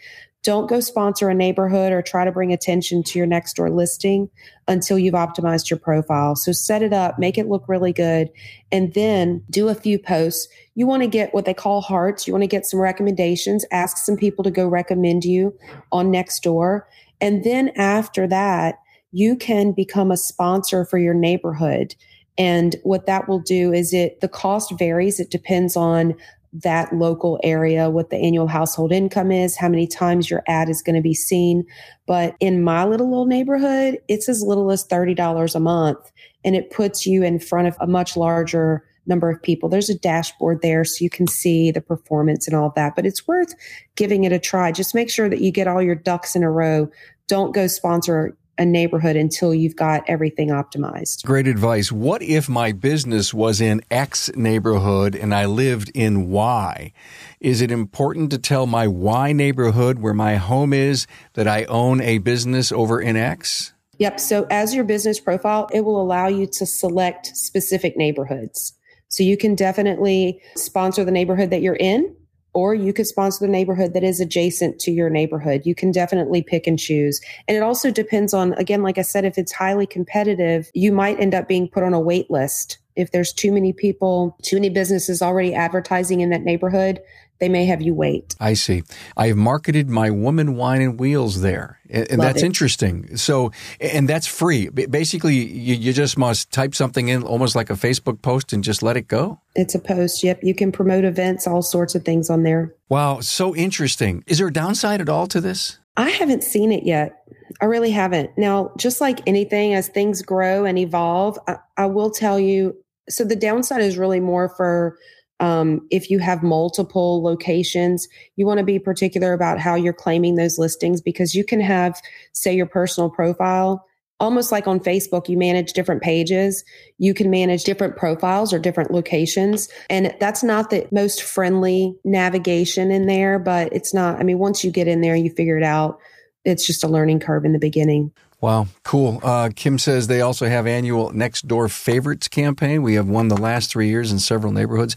don't 0.46 0.68
go 0.68 0.78
sponsor 0.78 1.28
a 1.28 1.34
neighborhood 1.34 1.90
or 1.92 2.00
try 2.00 2.24
to 2.24 2.30
bring 2.30 2.52
attention 2.52 3.02
to 3.02 3.18
your 3.18 3.26
next 3.26 3.54
door 3.54 3.68
listing 3.68 4.30
until 4.68 4.96
you've 4.96 5.14
optimized 5.14 5.68
your 5.68 5.78
profile. 5.80 6.36
So 6.36 6.52
set 6.52 6.82
it 6.82 6.92
up, 6.92 7.18
make 7.18 7.36
it 7.36 7.48
look 7.48 7.64
really 7.66 7.92
good, 7.92 8.30
and 8.70 8.94
then 8.94 9.42
do 9.50 9.68
a 9.68 9.74
few 9.74 9.98
posts. 9.98 10.46
You 10.76 10.86
want 10.86 11.02
to 11.02 11.08
get 11.08 11.34
what 11.34 11.46
they 11.46 11.54
call 11.54 11.80
hearts. 11.80 12.28
You 12.28 12.32
want 12.32 12.44
to 12.44 12.46
get 12.46 12.64
some 12.64 12.78
recommendations, 12.78 13.64
ask 13.72 13.96
some 13.96 14.16
people 14.16 14.44
to 14.44 14.52
go 14.52 14.68
recommend 14.68 15.24
you 15.24 15.52
on 15.90 16.12
Nextdoor. 16.12 16.82
And 17.20 17.44
then 17.44 17.70
after 17.76 18.26
that, 18.28 18.76
you 19.12 19.36
can 19.36 19.72
become 19.72 20.10
a 20.10 20.16
sponsor 20.16 20.84
for 20.84 20.98
your 20.98 21.14
neighborhood. 21.14 21.94
And 22.38 22.76
what 22.82 23.06
that 23.06 23.28
will 23.28 23.40
do 23.40 23.72
is 23.72 23.94
it, 23.94 24.20
the 24.20 24.28
cost 24.28 24.72
varies. 24.78 25.18
It 25.18 25.30
depends 25.30 25.76
on 25.76 26.14
that 26.52 26.92
local 26.92 27.38
area, 27.42 27.90
what 27.90 28.10
the 28.10 28.16
annual 28.16 28.46
household 28.46 28.92
income 28.92 29.30
is, 29.30 29.56
how 29.56 29.68
many 29.68 29.86
times 29.86 30.30
your 30.30 30.42
ad 30.46 30.68
is 30.68 30.82
going 30.82 30.96
to 30.96 31.02
be 31.02 31.14
seen. 31.14 31.64
But 32.06 32.34
in 32.40 32.62
my 32.62 32.84
little 32.84 33.08
little 33.08 33.26
neighborhood, 33.26 33.98
it's 34.08 34.28
as 34.28 34.42
little 34.42 34.70
as 34.70 34.86
$30 34.86 35.54
a 35.54 35.60
month 35.60 36.10
and 36.44 36.54
it 36.54 36.70
puts 36.70 37.06
you 37.06 37.22
in 37.22 37.38
front 37.38 37.68
of 37.68 37.76
a 37.80 37.86
much 37.86 38.16
larger 38.16 38.84
number 39.06 39.30
of 39.30 39.42
people. 39.42 39.68
There's 39.68 39.90
a 39.90 39.98
dashboard 39.98 40.60
there 40.62 40.84
so 40.84 41.02
you 41.02 41.10
can 41.10 41.26
see 41.26 41.70
the 41.70 41.80
performance 41.80 42.46
and 42.46 42.56
all 42.56 42.72
that, 42.76 42.96
but 42.96 43.06
it's 43.06 43.26
worth 43.26 43.54
giving 43.94 44.24
it 44.24 44.32
a 44.32 44.38
try. 44.38 44.72
Just 44.72 44.94
make 44.94 45.10
sure 45.10 45.28
that 45.28 45.40
you 45.40 45.50
get 45.50 45.68
all 45.68 45.82
your 45.82 45.94
ducks 45.94 46.36
in 46.36 46.42
a 46.42 46.50
row. 46.50 46.88
Don't 47.28 47.54
go 47.54 47.66
sponsor 47.66 48.36
a 48.58 48.64
neighborhood 48.64 49.16
until 49.16 49.54
you've 49.54 49.76
got 49.76 50.02
everything 50.08 50.48
optimized. 50.48 51.24
Great 51.24 51.46
advice. 51.46 51.92
What 51.92 52.22
if 52.22 52.48
my 52.48 52.72
business 52.72 53.34
was 53.34 53.60
in 53.60 53.82
X 53.90 54.30
neighborhood 54.34 55.14
and 55.14 55.34
I 55.34 55.46
lived 55.46 55.90
in 55.94 56.30
Y? 56.30 56.92
Is 57.40 57.60
it 57.60 57.70
important 57.70 58.30
to 58.30 58.38
tell 58.38 58.66
my 58.66 58.86
Y 58.86 59.32
neighborhood 59.32 59.98
where 59.98 60.14
my 60.14 60.36
home 60.36 60.72
is 60.72 61.06
that 61.34 61.46
I 61.46 61.64
own 61.64 62.00
a 62.00 62.18
business 62.18 62.72
over 62.72 63.00
in 63.00 63.16
X? 63.16 63.72
Yep. 63.98 64.20
So 64.20 64.46
as 64.50 64.74
your 64.74 64.84
business 64.84 65.20
profile, 65.20 65.68
it 65.72 65.82
will 65.82 66.00
allow 66.00 66.26
you 66.28 66.46
to 66.46 66.66
select 66.66 67.28
specific 67.36 67.96
neighborhoods. 67.96 68.74
So 69.08 69.22
you 69.22 69.36
can 69.36 69.54
definitely 69.54 70.40
sponsor 70.56 71.04
the 71.04 71.12
neighborhood 71.12 71.50
that 71.50 71.62
you're 71.62 71.76
in 71.76 72.14
or 72.56 72.74
you 72.74 72.90
could 72.94 73.06
sponsor 73.06 73.44
the 73.44 73.52
neighborhood 73.52 73.92
that 73.92 74.02
is 74.02 74.18
adjacent 74.18 74.78
to 74.78 74.90
your 74.90 75.10
neighborhood. 75.10 75.60
You 75.66 75.74
can 75.74 75.90
definitely 75.90 76.42
pick 76.42 76.66
and 76.66 76.78
choose. 76.78 77.20
And 77.46 77.54
it 77.54 77.62
also 77.62 77.90
depends 77.90 78.32
on, 78.32 78.54
again, 78.54 78.82
like 78.82 78.96
I 78.96 79.02
said, 79.02 79.26
if 79.26 79.36
it's 79.36 79.52
highly 79.52 79.86
competitive, 79.86 80.70
you 80.72 80.90
might 80.90 81.20
end 81.20 81.34
up 81.34 81.48
being 81.48 81.68
put 81.68 81.82
on 81.82 81.92
a 81.92 82.00
wait 82.00 82.30
list. 82.30 82.78
If 82.96 83.10
there's 83.10 83.30
too 83.30 83.52
many 83.52 83.74
people, 83.74 84.38
too 84.42 84.56
many 84.56 84.70
businesses 84.70 85.20
already 85.20 85.54
advertising 85.54 86.22
in 86.22 86.30
that 86.30 86.44
neighborhood, 86.44 86.98
they 87.38 87.48
may 87.48 87.66
have 87.66 87.82
you 87.82 87.94
wait. 87.94 88.34
I 88.40 88.54
see. 88.54 88.82
I've 89.16 89.36
marketed 89.36 89.88
my 89.88 90.10
woman 90.10 90.56
wine 90.56 90.82
and 90.82 90.98
wheels 90.98 91.40
there. 91.40 91.78
And 91.88 92.20
that's 92.20 92.42
it. 92.42 92.46
interesting. 92.46 93.16
So, 93.16 93.52
and 93.80 94.08
that's 94.08 94.26
free. 94.26 94.68
Basically, 94.68 95.34
you, 95.34 95.74
you 95.74 95.92
just 95.92 96.18
must 96.18 96.50
type 96.50 96.74
something 96.74 97.08
in 97.08 97.22
almost 97.22 97.54
like 97.54 97.70
a 97.70 97.74
Facebook 97.74 98.22
post 98.22 98.52
and 98.52 98.64
just 98.64 98.82
let 98.82 98.96
it 98.96 99.06
go. 99.08 99.40
It's 99.54 99.74
a 99.74 99.78
post. 99.78 100.24
Yep. 100.24 100.40
You 100.42 100.54
can 100.54 100.72
promote 100.72 101.04
events, 101.04 101.46
all 101.46 101.62
sorts 101.62 101.94
of 101.94 102.04
things 102.04 102.28
on 102.28 102.42
there. 102.42 102.74
Wow. 102.88 103.20
So 103.20 103.54
interesting. 103.54 104.24
Is 104.26 104.38
there 104.38 104.48
a 104.48 104.52
downside 104.52 105.00
at 105.00 105.08
all 105.08 105.26
to 105.28 105.40
this? 105.40 105.78
I 105.96 106.10
haven't 106.10 106.42
seen 106.44 106.72
it 106.72 106.84
yet. 106.84 107.22
I 107.60 107.66
really 107.66 107.90
haven't. 107.90 108.30
Now, 108.36 108.72
just 108.76 109.00
like 109.00 109.20
anything, 109.26 109.74
as 109.74 109.88
things 109.88 110.20
grow 110.22 110.64
and 110.64 110.78
evolve, 110.78 111.38
I, 111.46 111.56
I 111.76 111.86
will 111.86 112.10
tell 112.10 112.38
you. 112.38 112.76
So 113.08 113.24
the 113.24 113.36
downside 113.36 113.82
is 113.82 113.96
really 113.96 114.20
more 114.20 114.48
for 114.48 114.98
um, 115.40 115.86
if 115.90 116.10
you 116.10 116.18
have 116.18 116.42
multiple 116.42 117.22
locations, 117.22 118.08
you 118.36 118.46
want 118.46 118.58
to 118.58 118.64
be 118.64 118.78
particular 118.78 119.32
about 119.32 119.58
how 119.58 119.74
you're 119.74 119.92
claiming 119.92 120.36
those 120.36 120.58
listings 120.58 121.00
because 121.00 121.34
you 121.34 121.44
can 121.44 121.60
have, 121.60 122.00
say, 122.32 122.54
your 122.54 122.66
personal 122.66 123.10
profile. 123.10 123.84
Almost 124.18 124.50
like 124.50 124.66
on 124.66 124.80
Facebook, 124.80 125.28
you 125.28 125.36
manage 125.36 125.74
different 125.74 126.02
pages. 126.02 126.64
You 126.96 127.12
can 127.12 127.28
manage 127.28 127.64
different 127.64 127.96
profiles 127.96 128.50
or 128.54 128.58
different 128.58 128.90
locations. 128.90 129.68
And 129.90 130.14
that's 130.20 130.42
not 130.42 130.70
the 130.70 130.88
most 130.90 131.22
friendly 131.22 131.94
navigation 132.02 132.90
in 132.90 133.06
there, 133.06 133.38
but 133.38 133.70
it's 133.74 133.92
not, 133.92 134.18
I 134.18 134.22
mean, 134.22 134.38
once 134.38 134.64
you 134.64 134.70
get 134.70 134.88
in 134.88 135.02
there, 135.02 135.16
you 135.16 135.28
figure 135.28 135.58
it 135.58 135.62
out. 135.62 135.98
It's 136.46 136.66
just 136.66 136.82
a 136.82 136.88
learning 136.88 137.20
curve 137.20 137.44
in 137.44 137.52
the 137.52 137.58
beginning. 137.58 138.10
Wow, 138.40 138.66
cool. 138.84 139.20
Uh, 139.22 139.48
Kim 139.54 139.78
says 139.78 140.06
they 140.06 140.20
also 140.20 140.46
have 140.46 140.66
annual 140.66 141.10
Next 141.10 141.48
Door 141.48 141.70
Favorites 141.70 142.28
campaign. 142.28 142.82
We 142.82 142.94
have 142.94 143.08
won 143.08 143.28
the 143.28 143.40
last 143.40 143.70
three 143.70 143.88
years 143.88 144.12
in 144.12 144.18
several 144.18 144.52
neighborhoods. 144.52 144.94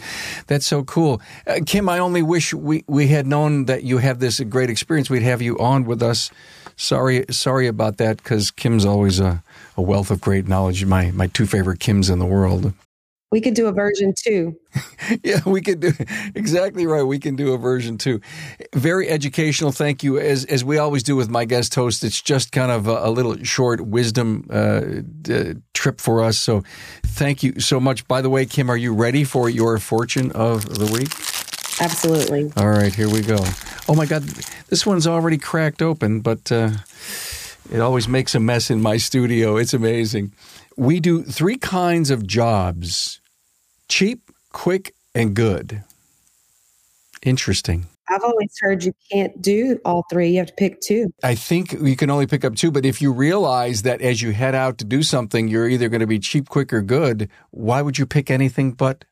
That's 0.48 0.66
so 0.66 0.84
cool. 0.84 1.22
Uh, 1.48 1.62
Kim, 1.66 1.88
I 1.88 2.00
only 2.00 2.22
wish 2.22 2.54
we, 2.54 2.84
we 2.88 3.08
had 3.08 3.26
known 3.26 3.66
that 3.66 3.84
you 3.84 4.00
have 4.00 4.20
this 4.20 4.42
great 4.42 4.70
experience. 4.70 5.10
We'd 5.10 5.24
have 5.24 5.42
you 5.42 5.58
on 5.58 5.86
with 5.86 6.04
us. 6.04 6.32
Sorry, 6.76 7.26
sorry 7.30 7.68
about 7.68 7.98
that 7.98 8.18
because 8.18 8.52
Kim's 8.52 8.86
always 8.86 9.20
a, 9.22 9.42
a 9.78 9.82
wealth 9.82 10.12
of 10.12 10.20
great 10.22 10.48
knowledge. 10.48 10.86
My 10.86 11.12
my 11.12 11.28
two 11.28 11.46
favorite 11.46 11.80
Kims 11.80 12.12
in 12.12 12.20
the 12.20 12.26
world. 12.26 12.74
We 13.32 13.42
could 13.42 13.54
do 13.54 13.68
a 13.68 13.72
version 13.72 14.14
two. 14.18 14.58
yeah, 15.24 15.42
we 15.46 15.62
could 15.62 15.80
do 15.80 15.92
exactly 16.34 16.88
right. 16.88 17.04
We 17.04 17.20
can 17.20 17.36
do 17.36 17.54
a 17.54 17.58
version 17.60 18.00
two. 18.00 18.22
Very 18.74 19.08
educational. 19.08 19.72
Thank 19.72 20.04
you. 20.04 20.18
As 20.18 20.46
as 20.46 20.64
we 20.64 20.80
always 20.80 21.04
do 21.04 21.16
with 21.16 21.30
my 21.30 21.46
guest 21.46 21.76
host, 21.76 22.04
it's 22.04 22.22
just 22.22 22.52
kind 22.52 22.72
of 22.72 22.88
a, 22.88 23.08
a 23.08 23.12
little 23.12 23.38
short 23.44 23.82
wisdom 23.82 24.48
uh, 24.50 24.82
d- 25.22 25.56
trip 25.76 26.02
for 26.02 26.24
us. 26.24 26.40
So, 26.40 26.64
thank 27.04 27.44
you 27.44 27.60
so 27.60 27.80
much. 27.80 28.08
By 28.08 28.22
the 28.22 28.32
way, 28.32 28.48
Kim, 28.48 28.68
are 28.70 28.78
you 28.78 28.94
ready 28.96 29.24
for 29.24 29.48
your 29.48 29.78
fortune 29.78 30.32
of 30.32 30.68
the 30.68 30.92
week? 30.92 31.14
Absolutely. 31.82 32.52
All 32.58 32.70
right, 32.70 32.94
here 32.94 33.10
we 33.10 33.22
go. 33.22 33.38
Oh 33.88 33.96
my 33.96 34.06
God, 34.06 34.24
this 34.70 34.86
one's 34.86 35.08
already 35.08 35.38
cracked 35.38 35.82
open, 35.82 36.22
but 36.22 36.52
uh, 36.52 36.72
it 37.72 37.80
always 37.80 38.08
makes 38.08 38.36
a 38.36 38.40
mess 38.40 38.70
in 38.70 38.82
my 38.82 38.98
studio. 38.98 39.58
It's 39.58 39.74
amazing. 39.74 40.34
We 40.76 41.00
do 41.00 41.24
three 41.24 41.58
kinds 41.58 42.10
of 42.10 42.26
jobs 42.26 43.22
cheap, 43.88 44.32
quick, 44.52 44.94
and 45.16 45.36
good. 45.36 45.84
Interesting. 47.24 47.88
I've 48.10 48.24
always 48.24 48.52
heard 48.60 48.84
you 48.84 48.94
can't 49.12 49.40
do 49.42 49.80
all 49.86 50.04
three. 50.10 50.30
You 50.30 50.38
have 50.40 50.48
to 50.48 50.54
pick 50.54 50.82
two. 50.82 51.14
I 51.24 51.36
think 51.36 51.74
you 51.74 51.96
can 51.96 52.10
only 52.10 52.26
pick 52.26 52.44
up 52.44 52.56
two, 52.56 52.72
but 52.72 52.86
if 52.86 53.02
you 53.02 53.12
realize 53.12 53.84
that 53.84 54.02
as 54.02 54.22
you 54.22 54.32
head 54.32 54.56
out 54.56 54.80
to 54.80 54.86
do 54.86 55.04
something, 55.04 55.48
you're 55.48 55.70
either 55.70 55.90
going 55.90 56.00
to 56.00 56.08
be 56.08 56.18
cheap, 56.18 56.50
quick, 56.50 56.74
or 56.74 56.82
good, 56.82 57.30
why 57.52 57.82
would 57.82 58.00
you 58.00 58.06
pick 58.06 58.32
anything 58.32 58.72
but 58.72 59.06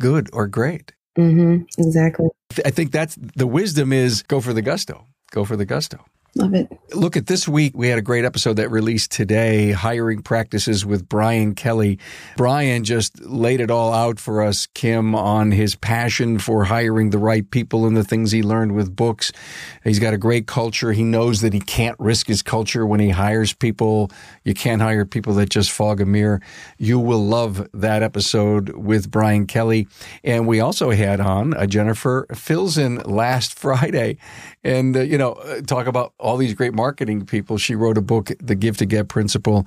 good 0.00 0.28
or 0.32 0.48
great? 0.48 0.92
Mm-hmm, 1.16 1.64
exactly. 1.78 2.28
I 2.64 2.70
think 2.70 2.90
that's 2.90 3.16
the 3.36 3.46
wisdom 3.46 3.92
is 3.92 4.22
go 4.22 4.40
for 4.40 4.52
the 4.52 4.62
gusto. 4.62 5.06
Go 5.30 5.44
for 5.44 5.56
the 5.56 5.66
gusto. 5.66 6.04
Love 6.36 6.54
it. 6.54 6.70
Look 6.94 7.16
at 7.16 7.26
this 7.26 7.48
week. 7.48 7.72
We 7.74 7.88
had 7.88 7.98
a 7.98 8.02
great 8.02 8.24
episode 8.24 8.54
that 8.54 8.70
released 8.70 9.10
today, 9.10 9.72
hiring 9.72 10.22
practices 10.22 10.86
with 10.86 11.08
Brian 11.08 11.56
Kelly. 11.56 11.98
Brian 12.36 12.84
just 12.84 13.20
laid 13.24 13.60
it 13.60 13.68
all 13.68 13.92
out 13.92 14.20
for 14.20 14.40
us, 14.40 14.66
Kim, 14.66 15.16
on 15.16 15.50
his 15.50 15.74
passion 15.74 16.38
for 16.38 16.64
hiring 16.64 17.10
the 17.10 17.18
right 17.18 17.50
people 17.50 17.84
and 17.84 17.96
the 17.96 18.04
things 18.04 18.30
he 18.30 18.44
learned 18.44 18.76
with 18.76 18.94
books. 18.94 19.32
He's 19.82 19.98
got 19.98 20.14
a 20.14 20.18
great 20.18 20.46
culture. 20.46 20.92
He 20.92 21.02
knows 21.02 21.40
that 21.40 21.52
he 21.52 21.58
can't 21.58 21.98
risk 21.98 22.28
his 22.28 22.42
culture 22.42 22.86
when 22.86 23.00
he 23.00 23.10
hires 23.10 23.52
people. 23.52 24.12
You 24.44 24.54
can't 24.54 24.80
hire 24.80 25.04
people 25.04 25.34
that 25.34 25.50
just 25.50 25.72
fog 25.72 26.00
a 26.00 26.06
mirror. 26.06 26.40
You 26.78 27.00
will 27.00 27.24
love 27.26 27.68
that 27.74 28.04
episode 28.04 28.70
with 28.70 29.10
Brian 29.10 29.46
Kelly. 29.46 29.88
And 30.22 30.46
we 30.46 30.60
also 30.60 30.90
had 30.90 31.20
on 31.20 31.54
a 31.54 31.66
Jennifer 31.66 32.26
Filzen 32.30 33.04
last 33.04 33.58
Friday 33.58 34.18
and, 34.62 34.96
uh, 34.96 35.00
you 35.00 35.18
know, 35.18 35.32
uh, 35.32 35.60
talk 35.62 35.86
about 35.86 36.12
all 36.20 36.36
these 36.36 36.54
great 36.54 36.74
marketing 36.74 37.26
people. 37.26 37.58
She 37.58 37.74
wrote 37.74 37.98
a 37.98 38.02
book, 38.02 38.30
The 38.40 38.54
Give 38.54 38.76
to 38.78 38.86
Get 38.86 39.08
Principle, 39.08 39.66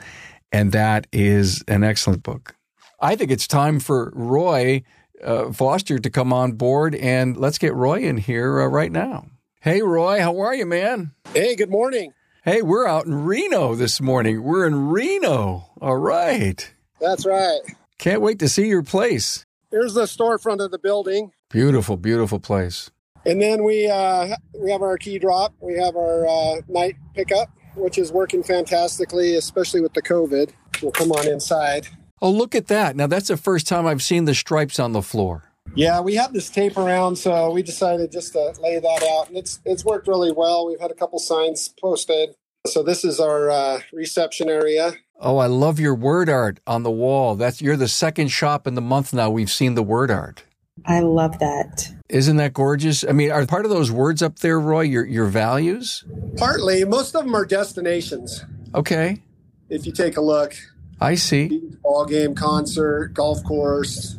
and 0.52 0.72
that 0.72 1.08
is 1.12 1.64
an 1.68 1.84
excellent 1.84 2.24
book. 2.24 2.56
I 3.00 3.16
think 3.16 3.32
it's 3.32 3.48
time 3.48 3.80
for 3.80 4.12
Roy 4.16 4.84
uh, 5.24 5.52
Foster 5.52 6.00
to 6.00 6.10
come 6.10 6.32
on 6.32 6.54
board, 6.54 6.96
and 6.96 7.36
let's 7.36 7.58
get 7.58 7.74
Roy 7.74 8.00
in 8.00 8.18
here 8.18 8.62
uh, 8.62 8.68
right 8.68 8.92
now. 8.92 9.28
Hey, 9.62 9.82
Roy, 9.82 10.20
how 10.22 10.40
are 10.40 10.54
you, 10.54 10.66
man? 10.66 11.12
Hey, 11.34 11.56
good 11.56 11.70
morning. 11.70 12.14
Hey, 12.44 12.62
we're 12.62 12.86
out 12.86 13.06
in 13.06 13.24
Reno 13.24 13.76
this 13.76 14.02
morning. 14.02 14.44
We're 14.44 14.68
in 14.68 14.90
Reno. 14.90 15.70
All 15.82 15.98
right. 15.98 16.74
That's 17.00 17.26
right. 17.26 17.62
Can't 17.98 18.22
wait 18.22 18.40
to 18.40 18.50
see 18.50 18.68
your 18.68 18.84
place. 18.84 19.46
Here's 19.72 19.94
the 19.94 20.04
storefront 20.04 20.64
of 20.64 20.72
the 20.72 20.80
building. 20.80 21.32
Beautiful, 21.50 21.96
beautiful 21.96 22.40
place. 22.40 22.92
And 23.26 23.42
then 23.42 23.64
we 23.64 23.90
uh, 23.90 24.36
we 24.54 24.72
have 24.72 24.82
our 24.82 24.98
key 24.98 25.18
drop. 25.20 25.54
We 25.60 25.78
have 25.78 25.96
our 25.96 26.28
uh, 26.28 26.62
night 26.68 26.96
pickup, 27.16 27.50
which 27.76 27.98
is 27.98 28.12
working 28.12 28.44
fantastically, 28.44 29.36
especially 29.36 29.82
with 29.82 29.94
the 29.94 30.02
COVID. 30.02 30.52
We'll 30.82 30.92
come 30.92 31.12
on 31.12 31.28
inside. 31.28 31.88
Oh, 32.22 32.30
look 32.30 32.56
at 32.56 32.68
that! 32.68 32.96
Now 32.96 33.08
that's 33.08 33.28
the 33.30 33.38
first 33.38 33.68
time 33.68 33.86
I've 33.86 34.04
seen 34.04 34.26
the 34.26 34.36
stripes 34.36 34.80
on 34.80 34.92
the 34.92 35.02
floor. 35.02 35.44
Yeah, 35.76 36.02
we 36.02 36.16
have 36.16 36.34
this 36.34 36.50
tape 36.50 36.78
around, 36.78 37.16
so 37.16 37.52
we 37.52 37.64
decided 37.64 38.12
just 38.12 38.34
to 38.34 38.54
lay 38.62 38.80
that 38.80 39.04
out, 39.12 39.30
and 39.30 39.38
it's 39.38 39.60
it's 39.66 39.86
worked 39.86 40.08
really 40.08 40.32
well. 40.32 40.68
We've 40.68 40.80
had 40.80 40.92
a 40.92 40.96
couple 40.96 41.20
signs 41.20 41.74
posted. 41.82 42.36
So 42.66 42.82
this 42.82 43.04
is 43.04 43.20
our 43.20 43.50
uh, 43.50 43.82
reception 43.92 44.50
area. 44.50 44.94
Oh, 45.20 45.38
I 45.38 45.48
love 45.48 45.80
your 45.80 45.96
word 45.96 46.30
art 46.30 46.60
on 46.66 46.84
the 46.84 46.92
wall. 46.92 47.36
That's 47.36 47.62
you're 47.62 47.78
the 47.78 47.88
second 47.88 48.30
shop 48.30 48.68
in 48.68 48.76
the 48.76 48.82
month 48.82 49.14
now 49.14 49.30
we've 49.30 49.52
seen 49.52 49.76
the 49.76 49.84
word 49.84 50.12
art. 50.12 50.44
I 50.86 51.00
love 51.00 51.40
that. 51.40 51.92
Isn't 52.10 52.38
that 52.38 52.54
gorgeous? 52.54 53.04
I 53.08 53.12
mean, 53.12 53.32
are 53.32 53.46
part 53.46 53.66
of 53.66 53.72
those 53.72 53.92
words 53.92 54.22
up 54.22 54.40
there, 54.40 54.60
Roy, 54.60 54.82
your 54.82 55.06
your 55.06 55.26
values? 55.26 56.04
Partly, 56.38 56.84
most 56.84 57.16
of 57.16 57.24
them 57.24 57.36
are 57.36 57.46
destinations. 57.46 58.44
Okay. 58.76 59.22
If 59.70 59.86
you 59.86 59.92
take 59.92 60.18
a 60.18 60.22
look, 60.22 60.56
I 61.00 61.16
see. 61.16 61.62
Ball 61.84 62.06
game, 62.06 62.36
concert, 62.36 63.14
golf 63.14 63.44
course. 63.44 64.18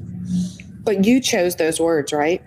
But 0.82 1.04
you 1.04 1.20
chose 1.20 1.56
those 1.56 1.80
words, 1.80 2.12
right? 2.12 2.42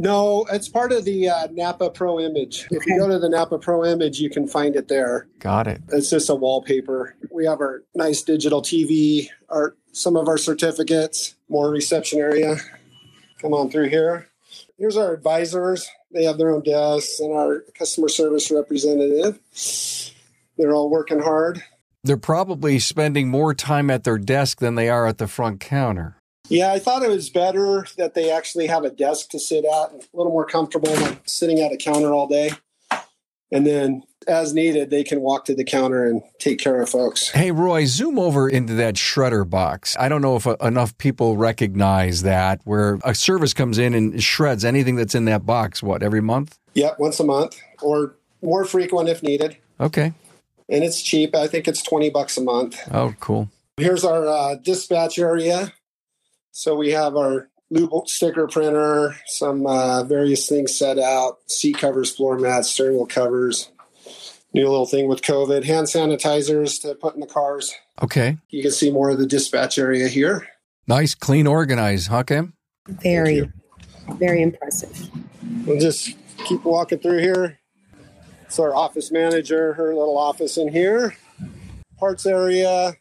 No, 0.00 0.46
it's 0.52 0.68
part 0.68 0.92
of 0.92 1.04
the 1.04 1.28
uh, 1.28 1.48
Napa 1.50 1.90
Pro 1.90 2.20
Image. 2.20 2.68
If 2.70 2.86
you 2.86 2.98
go 2.98 3.08
to 3.08 3.18
the 3.18 3.28
Napa 3.28 3.58
Pro 3.58 3.84
Image, 3.84 4.20
you 4.20 4.30
can 4.30 4.46
find 4.46 4.76
it 4.76 4.86
there. 4.86 5.26
Got 5.40 5.66
it. 5.66 5.82
It's 5.88 6.10
just 6.10 6.30
a 6.30 6.36
wallpaper. 6.36 7.16
We 7.32 7.46
have 7.46 7.60
our 7.60 7.82
nice 7.96 8.22
digital 8.22 8.62
TV, 8.62 9.28
our 9.48 9.74
some 9.92 10.16
of 10.16 10.28
our 10.28 10.38
certificates, 10.38 11.34
more 11.48 11.70
reception 11.70 12.20
area. 12.20 12.56
Come 13.40 13.54
on 13.54 13.70
through 13.70 13.88
here. 13.88 14.28
Here's 14.78 14.96
our 14.96 15.12
advisors. 15.12 15.88
They 16.12 16.24
have 16.24 16.38
their 16.38 16.50
own 16.50 16.62
desks 16.62 17.20
and 17.20 17.32
our 17.32 17.64
customer 17.76 18.08
service 18.08 18.50
representative. 18.50 19.38
They're 20.56 20.74
all 20.74 20.90
working 20.90 21.20
hard. 21.20 21.62
They're 22.02 22.16
probably 22.16 22.78
spending 22.78 23.28
more 23.28 23.54
time 23.54 23.90
at 23.90 24.04
their 24.04 24.18
desk 24.18 24.58
than 24.58 24.74
they 24.74 24.88
are 24.88 25.06
at 25.06 25.18
the 25.18 25.28
front 25.28 25.60
counter. 25.60 26.16
Yeah, 26.48 26.72
I 26.72 26.78
thought 26.78 27.02
it 27.02 27.10
was 27.10 27.28
better 27.28 27.86
that 27.98 28.14
they 28.14 28.30
actually 28.30 28.68
have 28.68 28.84
a 28.84 28.90
desk 28.90 29.28
to 29.30 29.38
sit 29.38 29.64
at, 29.64 29.92
a 29.92 30.00
little 30.14 30.32
more 30.32 30.46
comfortable 30.46 30.94
than 30.94 31.18
sitting 31.26 31.60
at 31.60 31.72
a 31.72 31.76
counter 31.76 32.12
all 32.12 32.26
day. 32.26 32.52
And 33.52 33.66
then, 33.66 34.04
as 34.28 34.54
needed, 34.54 34.90
they 34.90 35.04
can 35.04 35.20
walk 35.20 35.44
to 35.46 35.54
the 35.54 35.64
counter 35.64 36.04
and 36.04 36.22
take 36.38 36.58
care 36.58 36.80
of 36.80 36.88
folks. 36.88 37.30
Hey, 37.30 37.50
Roy, 37.50 37.86
zoom 37.86 38.18
over 38.18 38.48
into 38.48 38.74
that 38.74 38.94
shredder 38.94 39.48
box. 39.48 39.96
I 39.98 40.08
don't 40.08 40.22
know 40.22 40.36
if 40.36 40.46
uh, 40.46 40.56
enough 40.60 40.96
people 40.98 41.36
recognize 41.36 42.22
that, 42.22 42.60
where 42.64 42.98
a 43.04 43.14
service 43.14 43.54
comes 43.54 43.78
in 43.78 43.94
and 43.94 44.22
shreds 44.22 44.64
anything 44.64 44.96
that's 44.96 45.14
in 45.14 45.24
that 45.26 45.46
box, 45.46 45.82
what, 45.82 46.02
every 46.02 46.20
month? 46.20 46.58
Yeah, 46.74 46.90
once 46.98 47.18
a 47.20 47.24
month 47.24 47.60
or 47.82 48.14
more 48.42 48.64
frequent 48.64 49.08
if 49.08 49.22
needed. 49.22 49.56
Okay. 49.80 50.12
And 50.68 50.84
it's 50.84 51.02
cheap. 51.02 51.34
I 51.34 51.46
think 51.46 51.66
it's 51.66 51.82
20 51.82 52.10
bucks 52.10 52.36
a 52.36 52.42
month. 52.42 52.78
Oh, 52.90 53.14
cool. 53.20 53.48
Here's 53.78 54.04
our 54.04 54.26
uh, 54.26 54.54
dispatch 54.56 55.18
area. 55.18 55.72
So 56.52 56.74
we 56.74 56.90
have 56.90 57.16
our 57.16 57.48
lube 57.70 58.08
sticker 58.08 58.46
printer, 58.46 59.16
some 59.26 59.66
uh, 59.66 60.02
various 60.04 60.48
things 60.48 60.76
set 60.76 60.98
out, 60.98 61.38
seat 61.46 61.78
covers, 61.78 62.14
floor 62.14 62.38
mats, 62.38 62.70
steering 62.70 62.94
wheel 62.94 63.06
covers. 63.06 63.70
New 64.54 64.68
little 64.68 64.86
thing 64.86 65.08
with 65.08 65.22
COVID, 65.22 65.64
hand 65.64 65.86
sanitizers 65.86 66.80
to 66.82 66.94
put 66.94 67.14
in 67.14 67.20
the 67.20 67.26
cars. 67.26 67.74
Okay. 68.02 68.38
You 68.48 68.62
can 68.62 68.70
see 68.70 68.90
more 68.90 69.10
of 69.10 69.18
the 69.18 69.26
dispatch 69.26 69.78
area 69.78 70.08
here. 70.08 70.48
Nice, 70.86 71.14
clean, 71.14 71.46
organized, 71.46 72.08
huh, 72.08 72.22
Kim? 72.22 72.54
Very, 72.88 73.50
very 74.14 74.40
impressive. 74.40 75.10
We'll 75.66 75.78
just 75.78 76.16
keep 76.46 76.64
walking 76.64 76.98
through 76.98 77.18
here. 77.18 77.58
It's 78.46 78.58
our 78.58 78.74
office 78.74 79.12
manager, 79.12 79.74
her 79.74 79.94
little 79.94 80.16
office 80.16 80.56
in 80.56 80.72
here. 80.72 81.14
Parts 81.98 82.24
area, 82.24 82.94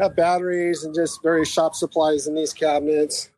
have 0.00 0.16
batteries 0.16 0.84
and 0.84 0.94
just 0.94 1.22
various 1.22 1.48
shop 1.48 1.74
supplies 1.74 2.26
in 2.26 2.34
these 2.34 2.54
cabinets. 2.54 3.28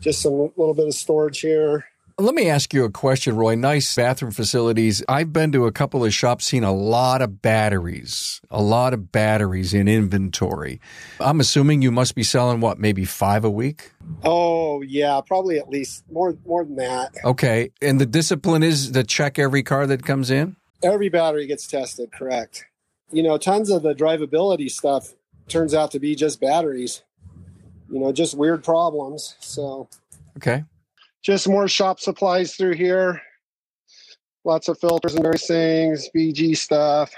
Just 0.00 0.22
some 0.22 0.34
little 0.56 0.74
bit 0.74 0.86
of 0.86 0.94
storage 0.94 1.40
here. 1.40 1.86
Let 2.20 2.34
me 2.34 2.50
ask 2.50 2.74
you 2.74 2.82
a 2.82 2.90
question, 2.90 3.36
Roy. 3.36 3.54
Nice 3.54 3.94
bathroom 3.94 4.32
facilities. 4.32 5.04
I've 5.08 5.32
been 5.32 5.52
to 5.52 5.66
a 5.66 5.72
couple 5.72 6.04
of 6.04 6.12
shops, 6.12 6.46
seen 6.46 6.64
a 6.64 6.72
lot 6.72 7.22
of 7.22 7.40
batteries, 7.40 8.40
a 8.50 8.60
lot 8.60 8.92
of 8.92 9.12
batteries 9.12 9.72
in 9.72 9.86
inventory. 9.86 10.80
I'm 11.20 11.38
assuming 11.38 11.80
you 11.80 11.92
must 11.92 12.16
be 12.16 12.24
selling 12.24 12.60
what, 12.60 12.80
maybe 12.80 13.04
five 13.04 13.44
a 13.44 13.50
week? 13.50 13.92
Oh 14.24 14.82
yeah, 14.82 15.20
probably 15.24 15.60
at 15.60 15.68
least 15.68 16.02
more 16.10 16.36
more 16.44 16.64
than 16.64 16.74
that. 16.74 17.14
Okay, 17.24 17.70
and 17.80 18.00
the 18.00 18.06
discipline 18.06 18.64
is 18.64 18.90
to 18.90 19.04
check 19.04 19.38
every 19.38 19.62
car 19.62 19.86
that 19.86 20.04
comes 20.04 20.28
in. 20.28 20.56
Every 20.82 21.08
battery 21.08 21.46
gets 21.46 21.68
tested, 21.68 22.10
correct? 22.10 22.66
You 23.12 23.22
know, 23.22 23.38
tons 23.38 23.70
of 23.70 23.82
the 23.82 23.94
drivability 23.94 24.68
stuff 24.72 25.14
turns 25.46 25.72
out 25.72 25.92
to 25.92 26.00
be 26.00 26.16
just 26.16 26.40
batteries. 26.40 27.04
You 27.88 28.00
know, 28.00 28.10
just 28.10 28.36
weird 28.36 28.64
problems. 28.64 29.36
So 29.38 29.88
okay, 30.36 30.64
just 31.22 31.48
more 31.48 31.68
shop 31.68 32.00
supplies 32.00 32.54
through 32.54 32.74
here. 32.74 33.22
Lots 34.44 34.68
of 34.68 34.78
filters 34.78 35.14
and 35.14 35.22
various 35.22 35.46
things, 35.46 36.08
BG 36.14 36.56
stuff. 36.56 37.12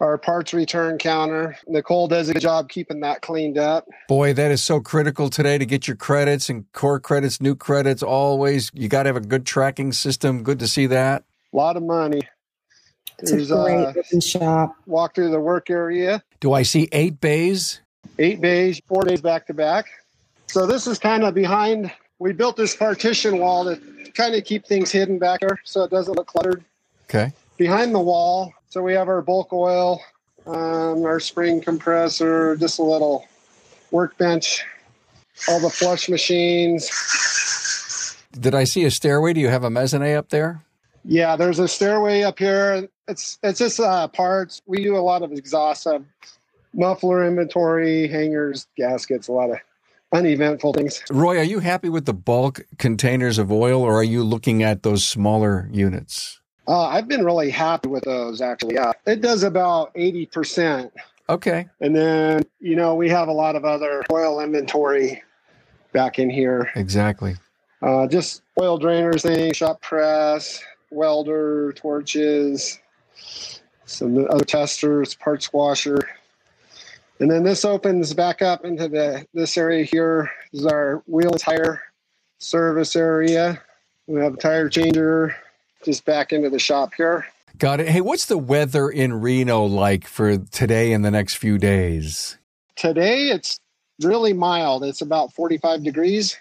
Our 0.00 0.18
parts 0.18 0.52
return 0.52 0.98
counter. 0.98 1.56
Nicole 1.68 2.08
does 2.08 2.28
a 2.28 2.32
good 2.32 2.42
job 2.42 2.68
keeping 2.68 3.00
that 3.00 3.22
cleaned 3.22 3.56
up. 3.56 3.86
Boy, 4.08 4.32
that 4.32 4.50
is 4.50 4.60
so 4.60 4.80
critical 4.80 5.30
today 5.30 5.58
to 5.58 5.64
get 5.64 5.86
your 5.86 5.96
credits 5.96 6.48
and 6.48 6.64
core 6.72 6.98
credits, 6.98 7.40
new 7.40 7.54
credits. 7.54 8.02
Always, 8.02 8.72
you 8.74 8.88
got 8.88 9.04
to 9.04 9.10
have 9.10 9.16
a 9.16 9.20
good 9.20 9.46
tracking 9.46 9.92
system. 9.92 10.42
Good 10.42 10.58
to 10.58 10.66
see 10.66 10.86
that. 10.86 11.22
A 11.52 11.56
lot 11.56 11.76
of 11.76 11.84
money. 11.84 12.22
It's 13.20 13.30
There's 13.30 13.52
a 13.52 13.92
great 13.94 14.16
uh, 14.16 14.20
shop. 14.20 14.74
Walk 14.86 15.14
through 15.14 15.30
the 15.30 15.40
work 15.40 15.70
area. 15.70 16.24
Do 16.40 16.52
I 16.52 16.64
see 16.64 16.88
eight 16.90 17.20
bays? 17.20 17.80
Eight 18.18 18.40
bays, 18.40 18.80
four 18.88 19.04
days 19.04 19.20
back 19.20 19.46
to 19.46 19.54
back. 19.54 19.86
So 20.48 20.66
this 20.66 20.88
is 20.88 20.98
kind 20.98 21.22
of 21.22 21.32
behind. 21.32 21.92
We 22.22 22.32
built 22.32 22.56
this 22.56 22.76
partition 22.76 23.38
wall 23.38 23.64
to 23.64 23.80
kind 24.12 24.36
of 24.36 24.44
keep 24.44 24.64
things 24.64 24.92
hidden 24.92 25.18
back 25.18 25.40
there 25.40 25.58
so 25.64 25.82
it 25.82 25.90
doesn't 25.90 26.14
look 26.14 26.28
cluttered. 26.28 26.62
Okay. 27.06 27.32
Behind 27.56 27.92
the 27.92 27.98
wall, 27.98 28.54
so 28.68 28.80
we 28.80 28.92
have 28.92 29.08
our 29.08 29.22
bulk 29.22 29.52
oil, 29.52 30.00
um, 30.46 31.04
our 31.04 31.18
spring 31.18 31.60
compressor, 31.60 32.54
just 32.54 32.78
a 32.78 32.82
little 32.84 33.26
workbench, 33.90 34.64
all 35.48 35.58
the 35.58 35.68
flush 35.68 36.08
machines. 36.08 36.88
Did 38.38 38.54
I 38.54 38.64
see 38.64 38.84
a 38.84 38.90
stairway? 38.92 39.32
Do 39.32 39.40
you 39.40 39.48
have 39.48 39.64
a 39.64 39.70
mezzanine 39.70 40.14
up 40.14 40.28
there? 40.28 40.62
Yeah, 41.04 41.34
there's 41.34 41.58
a 41.58 41.66
stairway 41.66 42.22
up 42.22 42.38
here. 42.38 42.88
It's 43.08 43.36
it's 43.42 43.58
just 43.58 43.80
uh, 43.80 44.06
parts. 44.06 44.62
We 44.66 44.84
do 44.84 44.96
a 44.96 45.02
lot 45.02 45.22
of 45.22 45.32
exhaust, 45.32 45.88
uh, 45.88 45.98
muffler 46.72 47.26
inventory, 47.26 48.06
hangers, 48.06 48.68
gaskets, 48.76 49.26
a 49.26 49.32
lot 49.32 49.50
of 49.50 49.56
uneventful 50.12 50.74
things. 50.74 51.02
Roy, 51.10 51.38
are 51.38 51.44
you 51.44 51.58
happy 51.60 51.88
with 51.88 52.04
the 52.04 52.14
bulk 52.14 52.60
containers 52.78 53.38
of 53.38 53.50
oil, 53.50 53.82
or 53.82 53.94
are 53.94 54.04
you 54.04 54.22
looking 54.22 54.62
at 54.62 54.82
those 54.82 55.04
smaller 55.04 55.68
units? 55.72 56.40
Uh, 56.68 56.86
I've 56.86 57.08
been 57.08 57.24
really 57.24 57.50
happy 57.50 57.88
with 57.88 58.04
those 58.04 58.40
actually. 58.40 58.74
Yeah, 58.74 58.92
it 59.06 59.20
does 59.20 59.42
about 59.42 59.90
eighty 59.94 60.26
percent. 60.26 60.92
Okay. 61.28 61.68
And 61.80 61.96
then 61.96 62.42
you 62.60 62.76
know 62.76 62.94
we 62.94 63.08
have 63.08 63.28
a 63.28 63.32
lot 63.32 63.56
of 63.56 63.64
other 63.64 64.02
oil 64.12 64.40
inventory 64.40 65.22
back 65.92 66.18
in 66.18 66.30
here. 66.30 66.70
Exactly. 66.76 67.36
Uh, 67.82 68.06
just 68.06 68.42
oil 68.60 68.78
drainers, 68.78 69.22
things, 69.22 69.56
shop 69.56 69.82
press, 69.82 70.62
welder, 70.90 71.72
torches, 71.72 72.78
some 73.84 74.26
other 74.30 74.44
testers, 74.44 75.14
parts 75.14 75.52
washer. 75.52 75.98
And 77.22 77.30
then 77.30 77.44
this 77.44 77.64
opens 77.64 78.12
back 78.14 78.42
up 78.42 78.64
into 78.64 78.88
the 78.88 79.24
this 79.32 79.56
area 79.56 79.84
here 79.84 80.28
is 80.52 80.66
our 80.66 81.04
wheel 81.06 81.30
tire 81.30 81.80
service 82.40 82.96
area. 82.96 83.62
We 84.08 84.18
have 84.18 84.34
a 84.34 84.36
tire 84.36 84.68
changer 84.68 85.36
just 85.84 86.04
back 86.04 86.32
into 86.32 86.50
the 86.50 86.58
shop 86.58 86.94
here. 86.96 87.24
Got 87.58 87.78
it. 87.78 87.88
Hey, 87.88 88.00
what's 88.00 88.26
the 88.26 88.36
weather 88.36 88.90
in 88.90 89.20
Reno 89.20 89.64
like 89.64 90.08
for 90.08 90.36
today 90.36 90.92
and 90.92 91.04
the 91.04 91.12
next 91.12 91.36
few 91.36 91.58
days? 91.58 92.38
Today 92.74 93.28
it's 93.28 93.60
really 94.02 94.32
mild. 94.32 94.82
It's 94.82 95.00
about 95.00 95.32
45 95.32 95.84
degrees. 95.84 96.36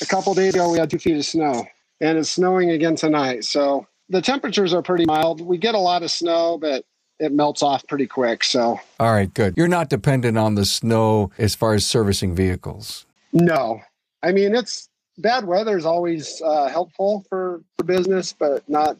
A 0.00 0.06
couple 0.06 0.32
days 0.34 0.54
ago 0.54 0.70
we 0.70 0.78
had 0.78 0.90
two 0.90 1.00
feet 1.00 1.16
of 1.16 1.24
snow 1.24 1.66
and 2.00 2.18
it's 2.18 2.30
snowing 2.30 2.70
again 2.70 2.94
tonight. 2.94 3.42
So 3.42 3.88
the 4.08 4.22
temperatures 4.22 4.74
are 4.74 4.82
pretty 4.82 5.06
mild. 5.06 5.40
We 5.40 5.58
get 5.58 5.74
a 5.74 5.78
lot 5.80 6.04
of 6.04 6.10
snow, 6.12 6.56
but 6.56 6.84
it 7.20 7.32
melts 7.32 7.62
off 7.62 7.86
pretty 7.86 8.06
quick. 8.06 8.42
So, 8.42 8.80
all 8.98 9.12
right, 9.12 9.32
good. 9.32 9.54
You're 9.56 9.68
not 9.68 9.88
dependent 9.88 10.36
on 10.38 10.56
the 10.56 10.64
snow 10.64 11.30
as 11.38 11.54
far 11.54 11.74
as 11.74 11.86
servicing 11.86 12.34
vehicles. 12.34 13.06
No, 13.32 13.80
I 14.22 14.32
mean 14.32 14.54
it's 14.54 14.88
bad 15.18 15.46
weather 15.46 15.76
is 15.76 15.86
always 15.86 16.42
uh, 16.42 16.68
helpful 16.68 17.24
for, 17.28 17.60
for 17.76 17.84
business, 17.84 18.32
but 18.32 18.68
not 18.68 18.96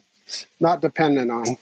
not 0.59 0.81
dependent 0.81 1.29
on. 1.31 1.57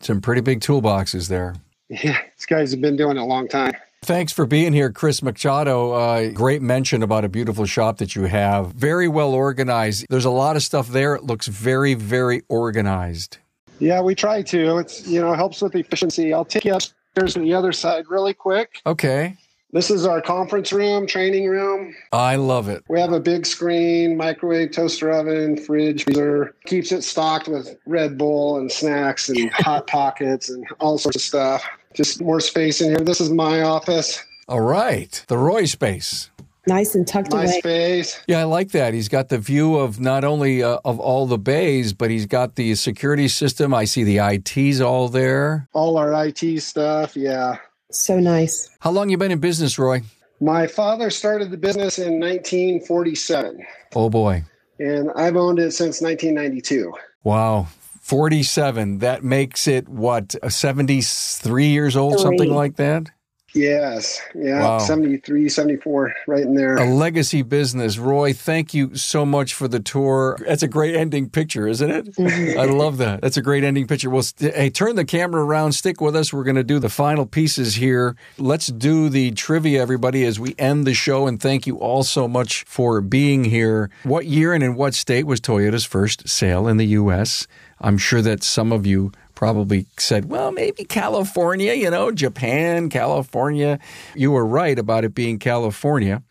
Some 0.00 0.20
pretty 0.20 0.40
big 0.40 0.60
toolboxes 0.60 1.28
there. 1.28 1.54
Yeah, 1.88 2.18
these 2.36 2.46
guys 2.46 2.70
have 2.72 2.80
been 2.80 2.96
doing 2.96 3.16
it 3.16 3.20
a 3.20 3.24
long 3.24 3.48
time. 3.48 3.72
Thanks 4.02 4.32
for 4.32 4.46
being 4.46 4.72
here, 4.72 4.92
Chris 4.92 5.22
Machado. 5.22 5.92
Uh, 5.92 6.30
great 6.30 6.62
mention 6.62 7.02
about 7.02 7.24
a 7.24 7.28
beautiful 7.28 7.66
shop 7.66 7.98
that 7.98 8.14
you 8.14 8.24
have. 8.24 8.72
Very 8.72 9.08
well 9.08 9.34
organized. 9.34 10.06
There's 10.08 10.24
a 10.24 10.30
lot 10.30 10.54
of 10.54 10.62
stuff 10.62 10.88
there. 10.88 11.14
It 11.16 11.24
looks 11.24 11.48
very, 11.48 11.94
very 11.94 12.42
organized. 12.48 13.38
Yeah, 13.78 14.00
we 14.00 14.14
try 14.14 14.42
to. 14.42 14.78
It's 14.78 15.06
you 15.06 15.20
know 15.20 15.32
helps 15.34 15.62
with 15.62 15.74
efficiency. 15.74 16.32
I'll 16.32 16.44
take 16.44 16.64
you 16.64 16.74
upstairs 16.74 17.34
to 17.34 17.40
the 17.40 17.54
other 17.54 17.72
side 17.72 18.04
really 18.08 18.34
quick. 18.34 18.80
Okay. 18.86 19.36
This 19.70 19.90
is 19.90 20.06
our 20.06 20.22
conference 20.22 20.72
room, 20.72 21.06
training 21.06 21.46
room. 21.46 21.94
I 22.10 22.36
love 22.36 22.70
it. 22.70 22.84
We 22.88 22.98
have 23.00 23.12
a 23.12 23.20
big 23.20 23.44
screen, 23.44 24.16
microwave, 24.16 24.72
toaster 24.72 25.10
oven, 25.10 25.58
fridge, 25.58 26.04
freezer. 26.04 26.54
Keeps 26.64 26.90
it 26.90 27.02
stocked 27.02 27.48
with 27.48 27.76
Red 27.84 28.16
Bull 28.16 28.56
and 28.56 28.72
snacks 28.72 29.28
and 29.28 29.50
hot 29.52 29.86
pockets 29.86 30.48
and 30.48 30.66
all 30.80 30.96
sorts 30.96 31.16
of 31.16 31.22
stuff. 31.22 31.68
Just 31.92 32.22
more 32.22 32.40
space 32.40 32.80
in 32.80 32.88
here. 32.88 33.04
This 33.04 33.20
is 33.20 33.28
my 33.28 33.60
office. 33.60 34.24
All 34.48 34.62
right. 34.62 35.22
The 35.28 35.36
Roy 35.36 35.66
space. 35.66 36.30
Nice 36.68 36.94
and 36.94 37.06
tucked 37.08 37.32
Nice 37.32 37.50
away. 37.50 37.58
space. 37.60 38.20
Yeah, 38.28 38.40
I 38.40 38.44
like 38.44 38.70
that. 38.72 38.94
He's 38.94 39.08
got 39.08 39.28
the 39.30 39.38
view 39.38 39.76
of 39.76 39.98
not 40.00 40.22
only 40.22 40.62
uh, 40.62 40.78
of 40.84 41.00
all 41.00 41.26
the 41.26 41.38
bays, 41.38 41.92
but 41.92 42.10
he's 42.10 42.26
got 42.26 42.54
the 42.56 42.74
security 42.74 43.26
system. 43.28 43.72
I 43.74 43.84
see 43.86 44.04
the 44.04 44.18
ITs 44.18 44.80
all 44.80 45.08
there. 45.08 45.68
All 45.72 45.96
our 45.96 46.12
IT 46.26 46.60
stuff. 46.60 47.16
Yeah. 47.16 47.56
So 47.90 48.20
nice. 48.20 48.68
How 48.80 48.90
long 48.90 49.08
you 49.08 49.16
been 49.16 49.32
in 49.32 49.38
business, 49.40 49.78
Roy? 49.78 50.02
My 50.40 50.66
father 50.66 51.10
started 51.10 51.50
the 51.50 51.56
business 51.56 51.98
in 51.98 52.20
1947, 52.20 53.64
Oh 53.96 54.08
boy. 54.10 54.44
and 54.78 55.10
I've 55.16 55.36
owned 55.36 55.58
it 55.58 55.72
since 55.72 56.00
1992. 56.00 56.92
Wow. 57.24 57.66
47. 58.02 58.98
That 58.98 59.24
makes 59.24 59.66
it 59.66 59.88
what, 59.88 60.34
73 60.48 61.66
years 61.66 61.96
old, 61.96 62.18
something 62.20 62.52
like 62.52 62.76
that? 62.76 63.10
Yes. 63.54 64.20
Yeah. 64.34 64.60
Wow. 64.60 64.78
73, 64.78 65.48
74, 65.48 66.14
right 66.26 66.42
in 66.42 66.54
there. 66.54 66.76
A 66.76 66.84
legacy 66.84 67.42
business. 67.42 67.98
Roy, 67.98 68.32
thank 68.32 68.74
you 68.74 68.94
so 68.94 69.24
much 69.24 69.54
for 69.54 69.68
the 69.68 69.80
tour. 69.80 70.38
That's 70.46 70.62
a 70.62 70.68
great 70.68 70.94
ending 70.94 71.30
picture, 71.30 71.66
isn't 71.66 71.90
it? 71.90 72.14
Mm-hmm. 72.16 72.58
I 72.60 72.64
love 72.64 72.98
that. 72.98 73.22
That's 73.22 73.36
a 73.36 73.42
great 73.42 73.64
ending 73.64 73.86
picture. 73.86 74.10
Well, 74.10 74.22
st- 74.22 74.54
hey, 74.54 74.70
turn 74.70 74.96
the 74.96 75.04
camera 75.04 75.42
around. 75.42 75.72
Stick 75.72 76.00
with 76.00 76.14
us. 76.14 76.32
We're 76.32 76.44
going 76.44 76.56
to 76.56 76.64
do 76.64 76.78
the 76.78 76.90
final 76.90 77.24
pieces 77.26 77.74
here. 77.74 78.16
Let's 78.36 78.66
do 78.66 79.08
the 79.08 79.30
trivia, 79.32 79.80
everybody, 79.80 80.24
as 80.24 80.38
we 80.38 80.54
end 80.58 80.86
the 80.86 80.94
show. 80.94 81.26
And 81.26 81.40
thank 81.40 81.66
you 81.66 81.78
all 81.78 82.02
so 82.02 82.28
much 82.28 82.64
for 82.64 83.00
being 83.00 83.44
here. 83.44 83.90
What 84.02 84.26
year 84.26 84.52
and 84.52 84.62
in 84.62 84.74
what 84.74 84.94
state 84.94 85.26
was 85.26 85.40
Toyota's 85.40 85.84
first 85.84 86.28
sale 86.28 86.68
in 86.68 86.76
the 86.76 86.86
U.S.? 86.86 87.46
I'm 87.80 87.96
sure 87.96 88.22
that 88.22 88.42
some 88.42 88.72
of 88.72 88.86
you 88.86 89.12
probably 89.38 89.86
said, 89.96 90.24
well, 90.24 90.50
maybe 90.50 90.82
California, 90.82 91.72
you 91.72 91.88
know, 91.88 92.10
Japan, 92.10 92.90
California. 92.90 93.78
You 94.16 94.32
were 94.32 94.44
right 94.44 94.76
about 94.76 95.04
it 95.04 95.14
being 95.14 95.38
California 95.38 96.24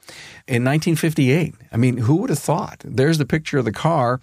in 0.46 0.66
1958. 0.66 1.56
I 1.72 1.78
mean, 1.78 2.00
who 2.00 2.18
would 2.18 2.30
have 2.30 2.38
thought? 2.38 2.84
There's 2.84 3.18
the 3.18 3.26
picture 3.26 3.60
of 3.60 3.64
the 3.64 3.72
car. 3.72 4.20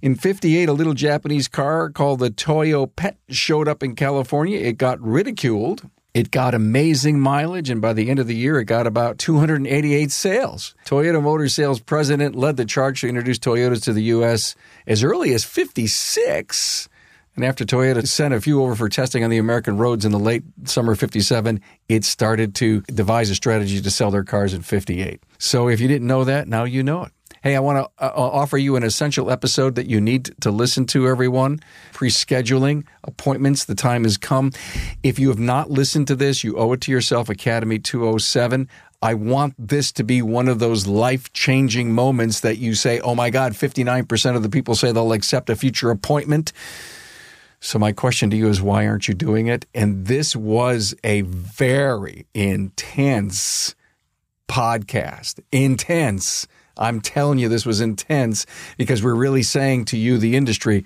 In 0.00 0.14
58, 0.14 0.66
a 0.66 0.72
little 0.72 0.94
Japanese 0.94 1.46
car 1.46 1.90
called 1.90 2.20
the 2.20 2.30
Toyopet 2.30 3.16
showed 3.28 3.68
up 3.68 3.82
in 3.82 3.94
California. 3.94 4.58
It 4.58 4.78
got 4.78 4.98
ridiculed. 5.02 5.90
It 6.14 6.30
got 6.30 6.54
amazing 6.54 7.20
mileage, 7.20 7.68
and 7.68 7.82
by 7.82 7.92
the 7.92 8.08
end 8.08 8.18
of 8.18 8.28
the 8.28 8.34
year, 8.34 8.58
it 8.58 8.64
got 8.64 8.86
about 8.86 9.18
288 9.18 10.10
sales. 10.10 10.74
Toyota 10.86 11.22
Motor 11.22 11.50
Sales 11.50 11.80
president 11.80 12.34
led 12.34 12.56
the 12.56 12.64
charge 12.64 13.02
to 13.02 13.08
introduce 13.08 13.38
Toyotas 13.38 13.82
to 13.84 13.92
the 13.92 14.04
U.S. 14.04 14.54
as 14.86 15.04
early 15.04 15.34
as 15.34 15.44
56. 15.44 16.88
And 17.34 17.44
after 17.44 17.64
Toyota 17.64 18.06
sent 18.06 18.34
a 18.34 18.40
few 18.40 18.62
over 18.62 18.74
for 18.74 18.88
testing 18.88 19.24
on 19.24 19.30
the 19.30 19.38
American 19.38 19.78
roads 19.78 20.04
in 20.04 20.12
the 20.12 20.18
late 20.18 20.42
summer 20.64 20.92
of 20.92 21.00
57, 21.00 21.60
it 21.88 22.04
started 22.04 22.54
to 22.56 22.82
devise 22.82 23.30
a 23.30 23.34
strategy 23.34 23.80
to 23.80 23.90
sell 23.90 24.10
their 24.10 24.24
cars 24.24 24.52
in 24.52 24.62
58. 24.62 25.22
So 25.38 25.68
if 25.68 25.80
you 25.80 25.88
didn't 25.88 26.06
know 26.06 26.24
that, 26.24 26.46
now 26.46 26.64
you 26.64 26.82
know 26.82 27.04
it. 27.04 27.12
Hey, 27.42 27.56
I 27.56 27.60
want 27.60 27.78
to 27.78 28.04
uh, 28.04 28.12
offer 28.14 28.56
you 28.56 28.76
an 28.76 28.84
essential 28.84 29.28
episode 29.28 29.74
that 29.74 29.88
you 29.88 30.00
need 30.00 30.32
to 30.42 30.52
listen 30.52 30.86
to, 30.86 31.08
everyone. 31.08 31.58
Pre 31.92 32.08
scheduling 32.08 32.84
appointments, 33.02 33.64
the 33.64 33.74
time 33.74 34.04
has 34.04 34.16
come. 34.16 34.52
If 35.02 35.18
you 35.18 35.28
have 35.28 35.40
not 35.40 35.68
listened 35.68 36.06
to 36.08 36.14
this, 36.14 36.44
you 36.44 36.56
owe 36.56 36.72
it 36.72 36.82
to 36.82 36.92
yourself, 36.92 37.28
Academy 37.28 37.80
207. 37.80 38.68
I 39.02 39.14
want 39.14 39.54
this 39.58 39.90
to 39.92 40.04
be 40.04 40.22
one 40.22 40.46
of 40.46 40.60
those 40.60 40.86
life 40.86 41.32
changing 41.32 41.92
moments 41.92 42.38
that 42.40 42.58
you 42.58 42.76
say, 42.76 43.00
oh 43.00 43.16
my 43.16 43.30
God, 43.30 43.54
59% 43.54 44.36
of 44.36 44.44
the 44.44 44.48
people 44.48 44.76
say 44.76 44.92
they'll 44.92 45.12
accept 45.12 45.50
a 45.50 45.56
future 45.56 45.90
appointment. 45.90 46.52
So 47.64 47.78
my 47.78 47.92
question 47.92 48.28
to 48.30 48.36
you 48.36 48.48
is 48.48 48.60
why 48.60 48.88
aren't 48.88 49.06
you 49.06 49.14
doing 49.14 49.46
it? 49.46 49.66
And 49.72 50.06
this 50.08 50.34
was 50.34 50.96
a 51.04 51.20
very 51.20 52.26
intense 52.34 53.76
podcast. 54.48 55.38
Intense. 55.52 56.48
I'm 56.76 57.00
telling 57.00 57.38
you 57.38 57.48
this 57.48 57.64
was 57.64 57.80
intense 57.80 58.46
because 58.76 59.00
we're 59.00 59.14
really 59.14 59.44
saying 59.44 59.84
to 59.86 59.96
you 59.96 60.18
the 60.18 60.34
industry, 60.34 60.84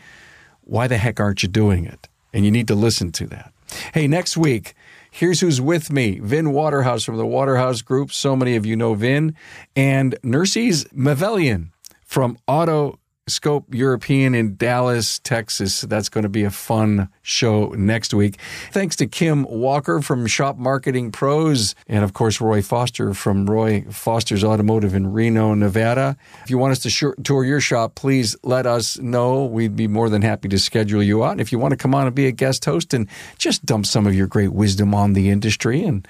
why 0.65 0.87
the 0.87 0.99
heck 0.99 1.19
aren't 1.19 1.43
you 1.43 1.49
doing 1.49 1.87
it? 1.87 2.09
And 2.35 2.45
you 2.45 2.51
need 2.51 2.69
to 2.69 2.75
listen 2.75 3.11
to 3.13 3.27
that. 3.29 3.55
Hey, 3.95 4.07
next 4.07 4.37
week, 4.37 4.75
here's 5.11 5.41
who's 5.41 5.63
with 5.63 5.91
me. 5.91 6.19
Vin 6.19 6.53
Waterhouse 6.53 7.05
from 7.05 7.17
the 7.17 7.25
Waterhouse 7.25 7.81
Group. 7.81 8.13
So 8.13 8.37
many 8.37 8.55
of 8.55 8.67
you 8.67 8.77
know 8.77 8.93
Vin. 8.93 9.35
And 9.75 10.19
Nurses 10.23 10.85
Mavelian 10.95 11.71
from 12.05 12.37
Auto 12.47 12.99
Scope 13.29 13.75
European 13.75 14.37
in 14.37 14.55
Dallas, 14.55 15.19
Texas. 15.19 15.81
That's 15.81 16.09
going 16.09 16.23
to 16.23 16.29
be 16.29 16.45
a 16.45 16.51
fun 16.51 17.09
show 17.23 17.71
next 17.71 18.15
week. 18.15 18.39
Thanks 18.71 18.95
to 18.97 19.09
Kim 19.09 19.43
Walker 19.43 20.01
from 20.01 20.29
Shop 20.29 20.57
Marketing 20.57 21.11
Pros, 21.11 21.75
and 21.89 22.05
of 22.05 22.13
course, 22.13 22.41
Roy 22.41 22.63
Foster 22.63 23.15
from 23.15 23.51
Roy 23.51 23.85
Foster's 23.91 24.45
Automotive 24.45 24.95
in 24.95 25.13
Reno, 25.13 25.55
Nevada. 25.55 26.17
If 26.45 26.51
you 26.51 26.59
want 26.59 26.71
us 26.71 26.79
to 26.81 26.91
sh- 26.91 27.19
tour 27.25 27.45
your 27.45 27.61
shop, 27.61 27.97
please 27.97 28.37
let 28.45 28.65
us 28.65 28.97
know. 29.01 29.45
We'd 29.45 29.75
be 29.75 29.89
more 29.89 30.09
than 30.09 30.23
happy 30.23 30.49
to 30.51 30.59
schedule 30.61 31.03
you 31.03 31.25
out. 31.25 31.33
And 31.33 31.41
if 31.41 31.51
you 31.51 31.59
want 31.59 31.73
to 31.73 31.77
come 31.77 31.97
on 31.97 32.07
and 32.07 32.15
be 32.15 32.29
a 32.29 32.33
guest 32.33 32.65
host 32.65 32.95
and 32.95 33.09
just 33.39 33.67
dump 33.67 33.87
some 33.87 34.07
of 34.07 34.15
your 34.15 34.29
great 34.29 34.53
wisdom 34.53 34.95
on 34.95 35.15
the 35.15 35.31
industry 35.31 35.83
and 35.83 36.07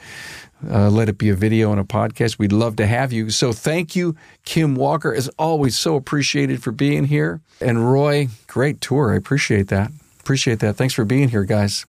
uh, 0.68 0.90
let 0.90 1.08
it 1.08 1.18
be 1.18 1.28
a 1.28 1.34
video 1.34 1.70
and 1.70 1.80
a 1.80 1.84
podcast. 1.84 2.38
We'd 2.38 2.52
love 2.52 2.76
to 2.76 2.86
have 2.86 3.12
you. 3.12 3.30
So 3.30 3.52
thank 3.52 3.94
you, 3.96 4.16
Kim 4.44 4.74
Walker, 4.74 5.14
as 5.14 5.28
always, 5.38 5.78
so 5.78 5.96
appreciated 5.96 6.62
for 6.62 6.72
being 6.72 7.04
here. 7.04 7.40
And 7.60 7.90
Roy, 7.90 8.28
great 8.46 8.80
tour. 8.80 9.12
I 9.12 9.16
appreciate 9.16 9.68
that. 9.68 9.90
Appreciate 10.20 10.60
that. 10.60 10.76
Thanks 10.76 10.94
for 10.94 11.04
being 11.04 11.28
here, 11.28 11.44
guys. 11.44 11.86